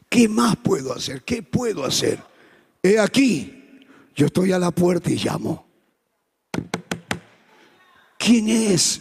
[0.09, 1.21] ¿Qué más puedo hacer?
[1.21, 2.19] ¿Qué puedo hacer?
[2.81, 5.67] He aquí, yo estoy a la puerta y llamo.
[8.17, 8.99] ¿Quién es?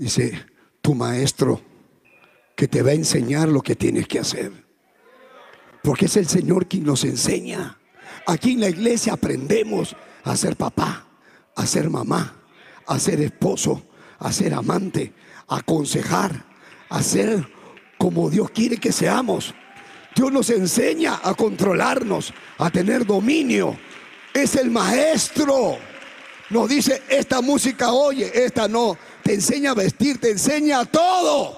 [0.00, 0.46] Dice,
[0.80, 1.60] tu maestro
[2.56, 4.50] que te va a enseñar lo que tienes que hacer.
[5.82, 7.78] Porque es el Señor quien nos enseña.
[8.26, 9.94] Aquí en la iglesia aprendemos
[10.24, 11.06] a ser papá,
[11.54, 12.34] a ser mamá,
[12.86, 13.82] a ser esposo,
[14.18, 15.12] a ser amante,
[15.46, 16.46] a aconsejar,
[16.88, 17.46] a ser
[17.98, 19.54] como Dios quiere que seamos.
[20.16, 23.78] Dios nos enseña a controlarnos, a tener dominio.
[24.32, 25.76] Es el maestro.
[26.48, 28.96] Nos dice, esta música oye, esta no.
[29.30, 31.56] Te enseña a vestir, te enseña todo.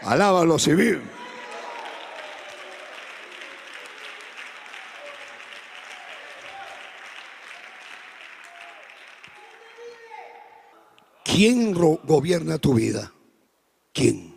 [0.00, 1.02] Alábalo civil.
[11.22, 13.12] ¿Quién gobierna tu vida?
[13.92, 14.34] ¿Quién?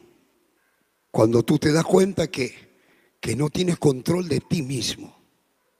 [1.11, 2.75] Cuando tú te das cuenta que,
[3.21, 5.17] que no tienes control de ti mismo.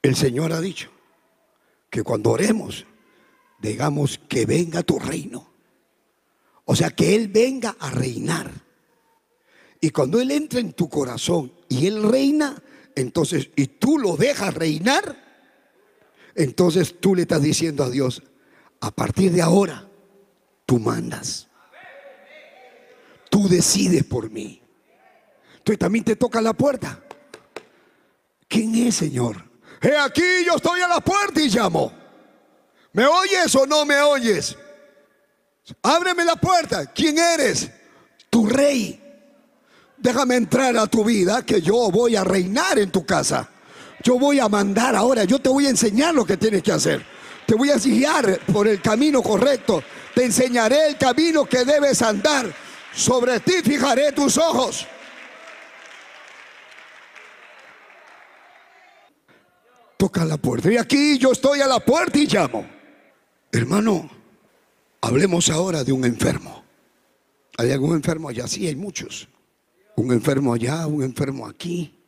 [0.02, 0.90] El Señor ha dicho
[1.90, 2.86] que cuando oremos,
[3.60, 5.53] digamos que venga tu reino.
[6.66, 8.52] O sea, que Él venga a reinar.
[9.82, 12.62] Y cuando Él entra en tu corazón y Él reina,
[12.96, 15.22] entonces, y tú lo dejas reinar,
[16.36, 18.24] entonces tú le estás diciendo a Dios,
[18.80, 19.90] a partir de ahora,
[20.66, 21.48] tú mandas.
[23.30, 24.62] Tú decides por mí.
[25.58, 27.04] Entonces también te toca la puerta.
[28.48, 29.44] ¿Quién es, Señor?
[29.82, 31.92] He aquí, yo estoy a la puerta y llamo.
[32.94, 34.56] ¿Me oyes o no me oyes?
[35.82, 36.86] Ábreme la puerta.
[36.88, 37.70] ¿Quién eres?
[38.30, 39.00] Tu rey.
[39.98, 43.50] Déjame entrar a tu vida que yo voy a reinar en tu casa.
[44.04, 45.24] Yo voy a mandar ahora.
[45.24, 47.06] Yo te voy a enseñar lo que tienes que hacer.
[47.46, 49.84] Te voy a guiar por el camino correcto.
[50.14, 52.54] Te enseñaré el camino que debes andar.
[52.94, 54.86] Sobre ti fijaré tus ojos.
[59.98, 60.70] Toca la puerta.
[60.70, 62.68] Y aquí yo estoy a la puerta y llamo.
[63.52, 64.10] Hermano,
[65.04, 66.64] hablemos ahora de un enfermo.
[67.58, 68.48] ¿Hay algún enfermo allá?
[68.48, 69.28] Sí, hay muchos.
[69.98, 72.00] Un enfermo allá, un enfermo aquí.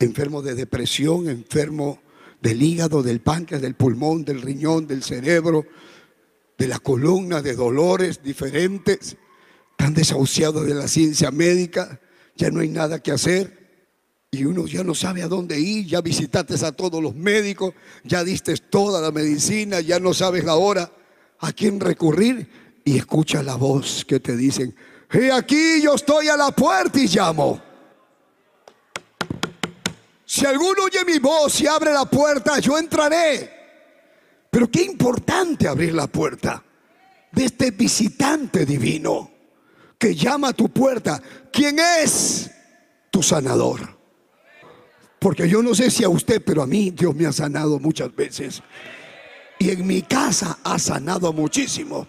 [0.00, 2.00] Enfermo de depresión, enfermo
[2.42, 5.64] del hígado, del páncreas, del pulmón, del riñón, del cerebro,
[6.58, 9.16] de la columna, de dolores diferentes.
[9.76, 12.00] Tan desahuciados de la ciencia médica,
[12.36, 13.62] ya no hay nada que hacer.
[14.32, 18.24] Y uno ya no sabe a dónde ir, ya visitaste a todos los médicos, ya
[18.24, 20.90] diste toda la medicina, ya no sabes la hora
[21.44, 24.74] a quién recurrir y escucha la voz que te dicen,
[25.10, 27.60] he aquí yo estoy a la puerta y llamo.
[30.24, 33.50] Si alguno oye mi voz y abre la puerta, yo entraré.
[34.50, 36.62] Pero qué importante abrir la puerta
[37.32, 39.30] de este visitante divino
[39.98, 41.20] que llama a tu puerta.
[41.52, 42.50] ¿Quién es
[43.10, 43.96] tu sanador?
[45.18, 48.14] Porque yo no sé si a usted, pero a mí Dios me ha sanado muchas
[48.14, 48.62] veces.
[49.58, 52.06] Y en mi casa ha sanado muchísimo.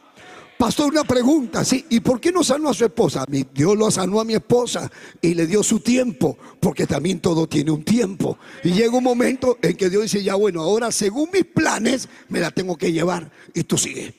[0.57, 3.25] Pastor, una pregunta, sí, ¿y por qué no sanó a su esposa?
[3.27, 4.89] Dios lo sanó a mi esposa
[5.21, 8.37] y le dio su tiempo, porque también todo tiene un tiempo.
[8.63, 12.39] Y llega un momento en que Dios dice, ya bueno, ahora según mis planes me
[12.39, 14.13] la tengo que llevar y tú sigue.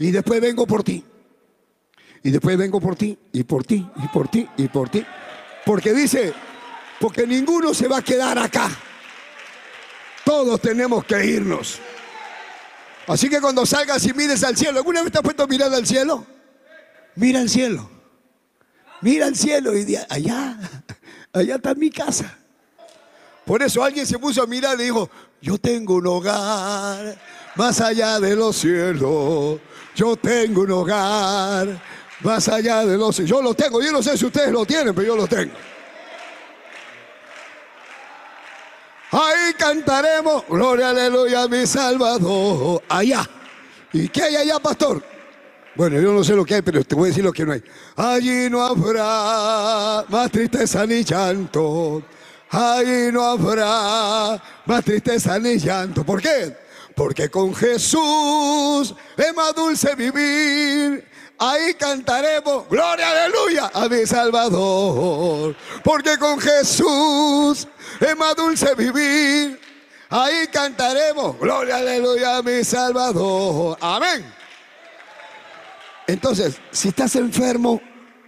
[0.00, 1.04] Y después vengo por ti.
[2.24, 5.04] Y después vengo por ti y por ti y por ti y por ti.
[5.64, 6.34] Porque dice,
[7.00, 8.70] Porque ninguno se va a quedar acá.
[10.22, 11.80] Todos tenemos que irnos.
[13.10, 15.74] Así que cuando salgas y mires al cielo, ¿alguna vez te has puesto a mirar
[15.74, 16.24] al cielo?
[17.16, 17.90] Mira al cielo.
[19.00, 20.56] Mira al cielo y de allá,
[21.32, 22.38] allá está mi casa.
[23.44, 25.10] Por eso alguien se puso a mirar y dijo,
[25.42, 27.18] yo tengo un hogar
[27.56, 29.58] más allá de los cielos.
[29.96, 31.82] Yo tengo un hogar
[32.20, 33.28] más allá de los cielos.
[33.28, 33.82] Yo lo tengo.
[33.82, 35.54] Yo no sé si ustedes lo tienen, pero yo lo tengo.
[39.12, 42.82] Ahí cantaremos, gloria, aleluya, mi Salvador.
[42.88, 43.28] Allá.
[43.92, 45.02] ¿Y qué hay allá, pastor?
[45.74, 47.52] Bueno, yo no sé lo que hay, pero te voy a decir lo que no
[47.52, 47.62] hay.
[47.96, 52.02] Allí no habrá más tristeza ni llanto.
[52.50, 56.04] Allí no habrá más tristeza ni llanto.
[56.04, 56.56] ¿Por qué?
[56.94, 61.09] Porque con Jesús es más dulce vivir.
[61.42, 65.56] Ahí cantaremos, gloria, aleluya, a mi Salvador.
[65.82, 67.66] Porque con Jesús
[67.98, 69.58] es más dulce vivir.
[70.10, 73.78] Ahí cantaremos, gloria, aleluya, a mi Salvador.
[73.80, 74.22] Amén.
[76.06, 77.80] Entonces, si estás enfermo,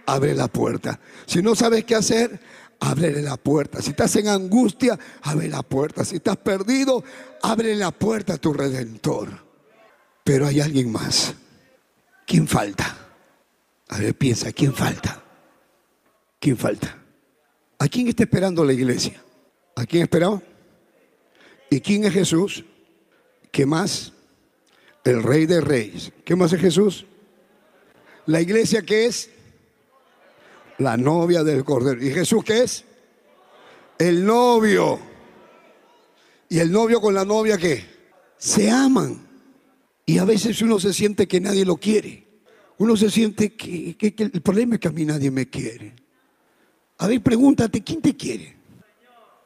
[0.07, 0.99] abre la puerta.
[1.27, 2.39] Si no sabes qué hacer,
[2.79, 3.79] ábrele la puerta.
[3.79, 6.03] Si estás en angustia, abre la puerta.
[6.03, 7.03] Si estás perdido,
[7.43, 9.29] abre la puerta a tu redentor.
[10.23, 11.35] Pero hay alguien más.
[12.25, 12.97] ¿Quién falta?
[13.89, 15.23] A ver, piensa, ¿quién falta?
[16.39, 16.97] ¿Quién falta?
[17.79, 19.21] ¿A quién está esperando la iglesia?
[19.75, 20.41] ¿A quién esperaba?
[21.69, 22.63] ¿Y quién es Jesús?
[23.51, 24.13] ¿Qué más?
[25.03, 26.11] El rey de reyes.
[26.23, 27.05] ¿Qué más es Jesús?
[28.25, 29.29] La iglesia que es
[30.77, 32.03] la novia del Cordero.
[32.03, 32.85] ¿Y Jesús qué es?
[33.97, 34.99] El novio.
[36.49, 37.85] ¿Y el novio con la novia qué?
[38.37, 39.22] Se aman.
[40.05, 42.27] Y a veces uno se siente que nadie lo quiere.
[42.77, 45.93] Uno se siente que, el problema es que a mí nadie me quiere.
[46.97, 48.57] A ver, pregúntate, ¿quién te quiere?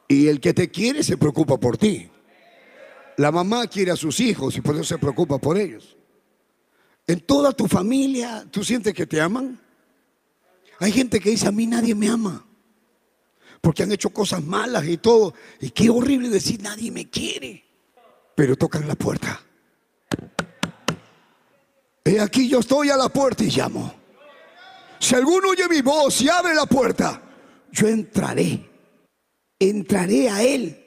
[0.07, 2.09] Y el que te quiere se preocupa por ti.
[3.17, 5.97] La mamá quiere a sus hijos y por eso se preocupa por ellos.
[7.05, 9.59] En toda tu familia, ¿tú sientes que te aman?
[10.79, 12.45] Hay gente que dice, a mí nadie me ama.
[13.61, 15.33] Porque han hecho cosas malas y todo.
[15.59, 17.65] Y qué horrible decir, nadie me quiere.
[18.35, 19.46] Pero tocan la puerta.
[22.07, 23.93] He aquí yo estoy a la puerta y llamo.
[24.97, 27.21] Si alguno oye mi voz y abre la puerta,
[27.69, 28.65] yo entraré.
[29.59, 30.85] Entraré a él.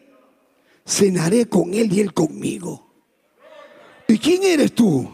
[0.87, 2.91] Cenaré con él y él conmigo.
[4.09, 5.11] ¿Y quién eres tú?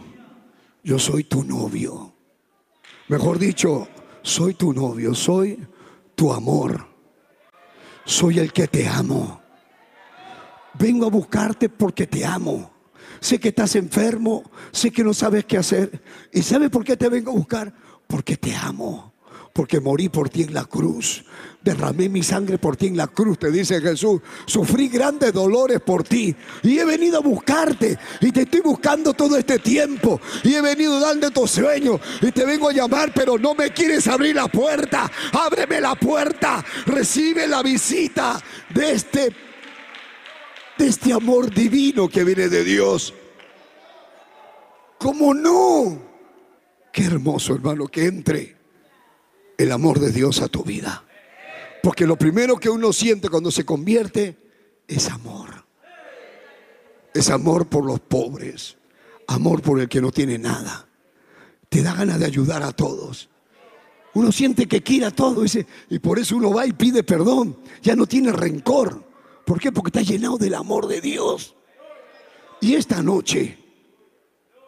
[0.85, 2.15] Yo soy tu novio.
[3.09, 3.89] Mejor dicho,
[4.23, 5.59] soy tu novio, soy
[6.15, 6.87] tu amor.
[8.05, 9.41] Soy el que te amo.
[10.75, 12.76] Vengo a buscarte porque te amo.
[13.21, 16.03] Sé que estás enfermo, sé que no sabes qué hacer.
[16.33, 17.75] ¿Y sabes por qué te vengo a buscar?
[18.07, 19.15] Porque te amo.
[19.53, 21.25] Porque morí por ti en la cruz.
[21.63, 24.21] Derramé mi sangre por ti en la cruz, te dice Jesús.
[24.45, 26.37] Sufrí grandes dolores por ti.
[26.63, 27.99] Y he venido a buscarte.
[28.21, 30.21] Y te estoy buscando todo este tiempo.
[30.45, 32.01] Y he venido dando tus sueños.
[32.21, 35.11] Y te vengo a llamar, pero no me quieres abrir la puerta.
[35.33, 36.63] Ábreme la puerta.
[36.85, 38.39] Recibe la visita
[38.75, 39.46] de este
[40.79, 43.14] de este amor divino que viene de Dios.
[44.99, 46.03] ¿Cómo no?
[46.93, 48.57] Qué hermoso, hermano, que entre
[49.59, 51.05] el amor de Dios a tu vida.
[51.83, 54.37] Porque lo primero que uno siente cuando se convierte
[54.89, 55.64] es amor.
[57.14, 58.77] Es amor por los pobres,
[59.27, 60.89] amor por el que no tiene nada.
[61.68, 63.29] Te da ganas de ayudar a todos.
[64.14, 65.45] Uno siente que quiere a todo
[65.91, 67.59] y por eso uno va y pide perdón.
[67.83, 69.06] Ya no tiene rencor.
[69.47, 69.71] ¿Por qué?
[69.71, 71.55] Porque está llenado del amor de Dios.
[72.61, 73.57] Y esta noche,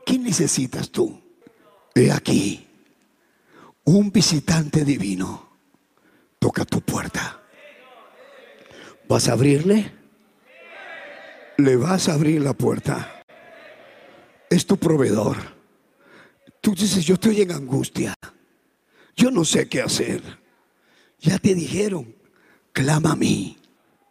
[0.07, 1.21] ¿qué necesitas tú?
[1.97, 2.65] He aquí,
[3.83, 5.49] un visitante divino
[6.39, 7.43] toca tu puerta.
[9.09, 9.93] ¿Vas a abrirle?
[11.57, 13.25] Le vas a abrir la puerta.
[14.49, 15.39] Es tu proveedor.
[16.61, 18.15] Tú dices, yo estoy en angustia.
[19.17, 20.23] Yo no sé qué hacer.
[21.19, 22.15] Ya te dijeron,
[22.73, 23.59] clama a mí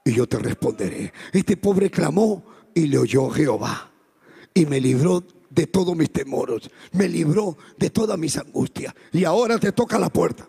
[0.07, 1.13] y yo te responderé.
[1.31, 2.43] Este pobre clamó
[2.73, 3.91] y le oyó Jehová
[4.53, 8.93] y me libró de todos mis temores, me libró de todas mis angustias.
[9.11, 10.47] Y ahora te toca la puerta.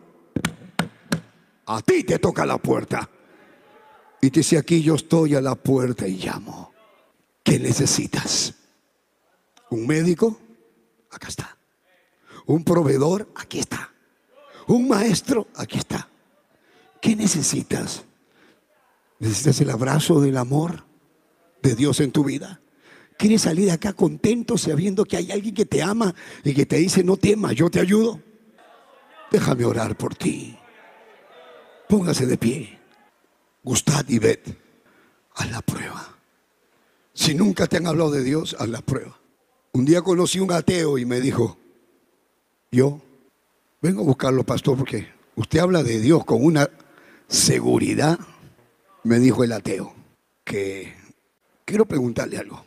[1.67, 3.09] A ti te toca la puerta.
[4.21, 6.73] Y te dice aquí yo estoy a la puerta y llamo.
[7.43, 8.55] ¿Qué necesitas?
[9.71, 10.39] ¿Un médico?
[11.11, 11.57] Acá está.
[12.47, 13.29] ¿Un proveedor?
[13.37, 13.93] Aquí está.
[14.67, 15.49] ¿Un maestro?
[15.55, 16.09] Aquí está.
[17.01, 18.05] ¿Qué necesitas?
[19.19, 20.85] ¿Necesitas el abrazo del amor
[21.63, 22.61] de Dios en tu vida?
[23.17, 26.15] ¿Quieres salir de acá contento sabiendo que hay alguien que te ama
[26.45, 28.21] y que te dice no temas, yo te ayudo?
[29.31, 30.57] Déjame orar por ti.
[31.89, 32.79] Póngase de pie.
[33.65, 34.39] gustad y ved.
[35.35, 36.17] Haz la prueba.
[37.13, 39.19] Si nunca te han hablado de Dios, haz la prueba.
[39.73, 41.59] Un día conocí un ateo y me dijo,
[42.71, 43.01] yo
[43.83, 46.71] vengo a buscarlo, pastor, porque usted habla de Dios con una
[47.27, 48.19] seguridad,
[49.09, 49.95] me dijo el ateo,
[50.45, 50.95] que
[51.65, 52.63] quiero preguntarle algo.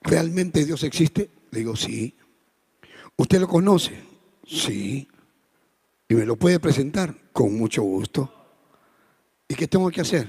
[0.00, 1.28] ¿Realmente Dios existe?
[1.50, 2.14] Le digo, sí.
[3.16, 4.00] ¿Usted lo conoce?
[4.46, 5.08] Sí.
[6.08, 7.16] ¿Y me lo puede presentar?
[7.32, 8.32] Con mucho gusto.
[9.48, 10.26] ¿Y qué tengo que hacer?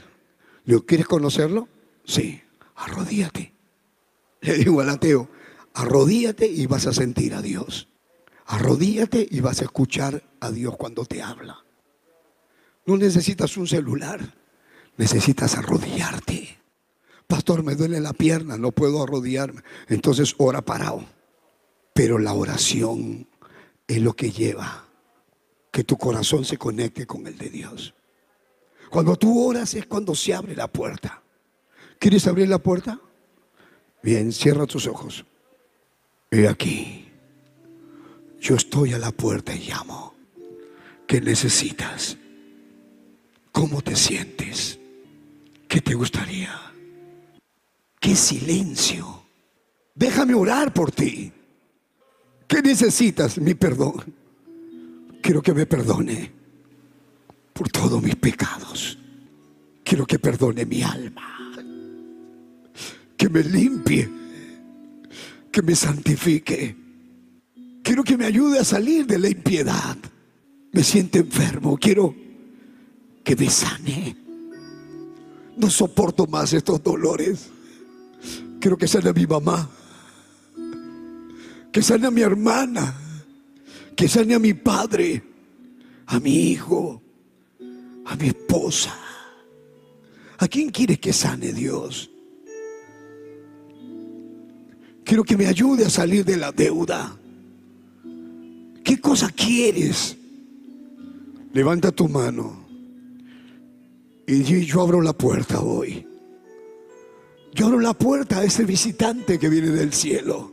[0.63, 1.69] Le digo, ¿quieres conocerlo?
[2.03, 2.41] Sí.
[2.75, 3.53] Arrodíate.
[4.41, 5.29] Le digo al ateo,
[5.75, 7.89] arrodíate y vas a sentir a Dios.
[8.47, 11.63] Arrodíate y vas a escuchar a Dios cuando te habla.
[12.87, 14.33] No necesitas un celular,
[14.97, 16.57] necesitas arrodillarte.
[17.27, 19.61] Pastor, me duele la pierna, no puedo arrodillarme.
[19.87, 21.05] Entonces ora parado.
[21.93, 23.27] Pero la oración
[23.87, 24.85] es lo que lleva
[25.75, 27.93] que tu corazón se conecte con el de Dios.
[28.89, 31.21] Cuando tú oras es cuando se abre la puerta.
[31.99, 33.01] ¿Quieres abrir la puerta?
[34.01, 35.25] Bien, cierra tus ojos.
[36.31, 37.09] He aquí,
[38.39, 40.13] yo estoy a la puerta y llamo.
[41.07, 42.17] ¿Qué necesitas?
[43.51, 44.79] ¿Cómo te sientes?
[45.75, 46.57] ¿Qué te gustaría?
[47.99, 49.25] ¿Qué silencio?
[49.93, 51.29] Déjame orar por ti.
[52.47, 53.37] ¿Qué necesitas?
[53.39, 53.95] Mi perdón.
[55.21, 56.31] Quiero que me perdone
[57.51, 58.97] por todos mis pecados.
[59.83, 61.59] Quiero que perdone mi alma.
[63.17, 64.09] Que me limpie.
[65.51, 66.73] Que me santifique.
[67.83, 69.97] Quiero que me ayude a salir de la impiedad.
[70.71, 71.75] Me siento enfermo.
[71.75, 72.15] Quiero
[73.25, 74.24] que me sane.
[75.57, 77.49] No soporto más estos dolores.
[78.59, 79.69] Quiero que sane a mi mamá.
[81.71, 82.95] Que sane a mi hermana.
[83.95, 85.23] Que sane a mi padre.
[86.07, 87.01] A mi hijo.
[88.05, 88.93] A mi esposa.
[90.37, 92.09] ¿A quién quiere que sane Dios?
[95.03, 97.15] Quiero que me ayude a salir de la deuda.
[98.83, 100.17] ¿Qué cosa quieres?
[101.53, 102.64] Levanta tu mano.
[104.27, 106.07] Y yo abro la puerta hoy.
[107.53, 110.51] Yo abro la puerta a ese visitante que viene del cielo.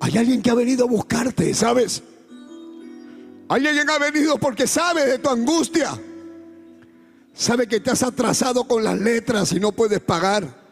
[0.00, 2.02] Hay alguien que ha venido a buscarte, ¿sabes?
[3.48, 5.98] Hay alguien que ha venido porque sabe de tu angustia.
[7.32, 10.62] Sabe que te has atrasado con las letras y no puedes pagar.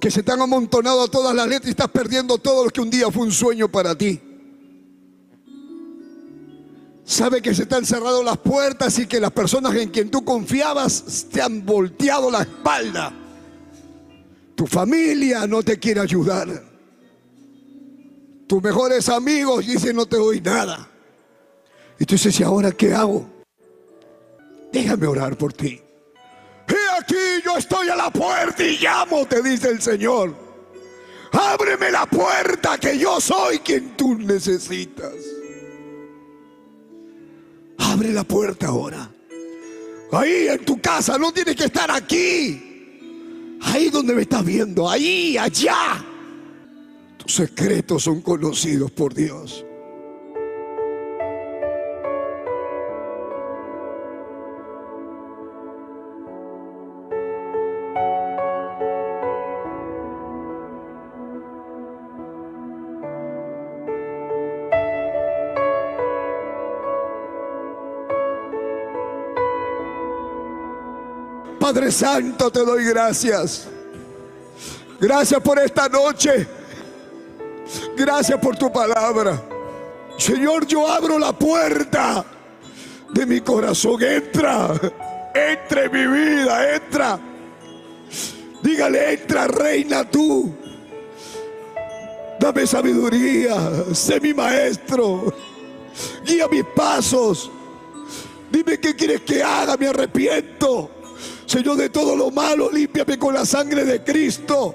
[0.00, 2.90] Que se te han amontonado todas las letras y estás perdiendo todo lo que un
[2.90, 4.20] día fue un sueño para ti.
[7.06, 10.24] Sabe que se te han cerrado las puertas y que las personas en quien tú
[10.24, 13.12] confiabas te han volteado la espalda.
[14.56, 16.48] Tu familia no te quiere ayudar.
[18.48, 20.88] Tus mejores amigos dicen no te doy nada.
[21.96, 23.30] Y tú dices, ¿y ahora qué hago?
[24.72, 25.80] Déjame orar por ti.
[26.68, 30.34] Y aquí yo estoy a la puerta y llamo, te dice el Señor.
[31.30, 35.35] Ábreme la puerta que yo soy quien tú necesitas.
[37.96, 39.10] Abre la puerta ahora.
[40.12, 43.58] Ahí en tu casa, no tienes que estar aquí.
[43.62, 46.04] Ahí donde me estás viendo, ahí, allá.
[47.16, 49.64] Tus secretos son conocidos por Dios.
[71.66, 73.66] Padre Santo, te doy gracias.
[75.00, 76.46] Gracias por esta noche.
[77.96, 79.42] Gracias por tu palabra.
[80.16, 82.24] Señor, yo abro la puerta
[83.12, 84.00] de mi corazón.
[84.00, 84.74] Entra,
[85.34, 87.18] entra en mi vida, entra.
[88.62, 90.54] Dígale, entra, reina tú.
[92.38, 93.56] Dame sabiduría,
[93.92, 95.34] sé mi maestro.
[96.24, 97.50] Guía mis pasos.
[98.52, 100.95] Dime qué quieres que haga, me arrepiento.
[101.46, 104.74] Señor, de todo lo malo, límpiame con la sangre de Cristo.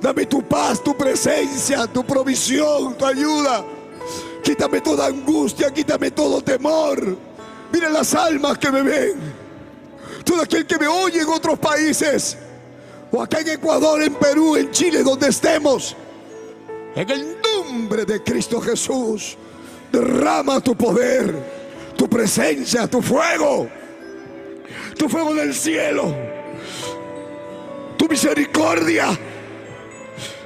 [0.00, 3.64] Dame tu paz, tu presencia, tu provisión, tu ayuda.
[4.44, 7.16] Quítame toda angustia, quítame todo temor.
[7.72, 9.14] Mira las almas que me ven.
[10.22, 12.36] Todo aquel que me oye en otros países.
[13.10, 15.96] O acá en Ecuador, en Perú, en Chile, donde estemos.
[16.94, 19.38] En el nombre de Cristo Jesús.
[19.90, 21.34] Derrama tu poder,
[21.96, 23.66] tu presencia, tu fuego
[24.96, 26.14] tu fuego del cielo,
[27.96, 29.18] tu misericordia.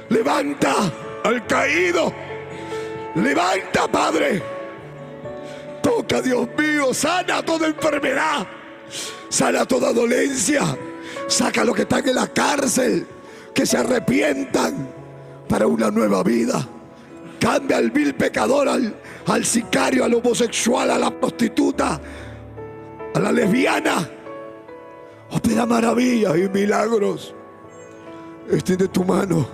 [0.09, 0.75] Levanta
[1.23, 2.13] al caído.
[3.15, 4.43] Levanta, Padre.
[5.81, 8.45] Toca, Dios mío, sana toda enfermedad.
[9.29, 10.77] Sana toda dolencia.
[11.27, 13.07] Saca a los que están en la cárcel.
[13.53, 14.89] Que se arrepientan
[15.47, 16.67] para una nueva vida.
[17.39, 18.93] Cambia al vil pecador, al,
[19.25, 21.99] al sicario, al homosexual, a la prostituta,
[23.13, 24.09] a la lesbiana.
[25.31, 27.33] Opera maravillas y milagros.
[28.49, 29.47] Extiende tu mano.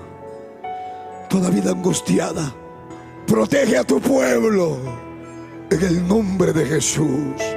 [1.30, 2.54] Toda vida angustiada.
[3.28, 4.78] Protege a tu pueblo.
[5.70, 7.57] En el nombre de Jesús.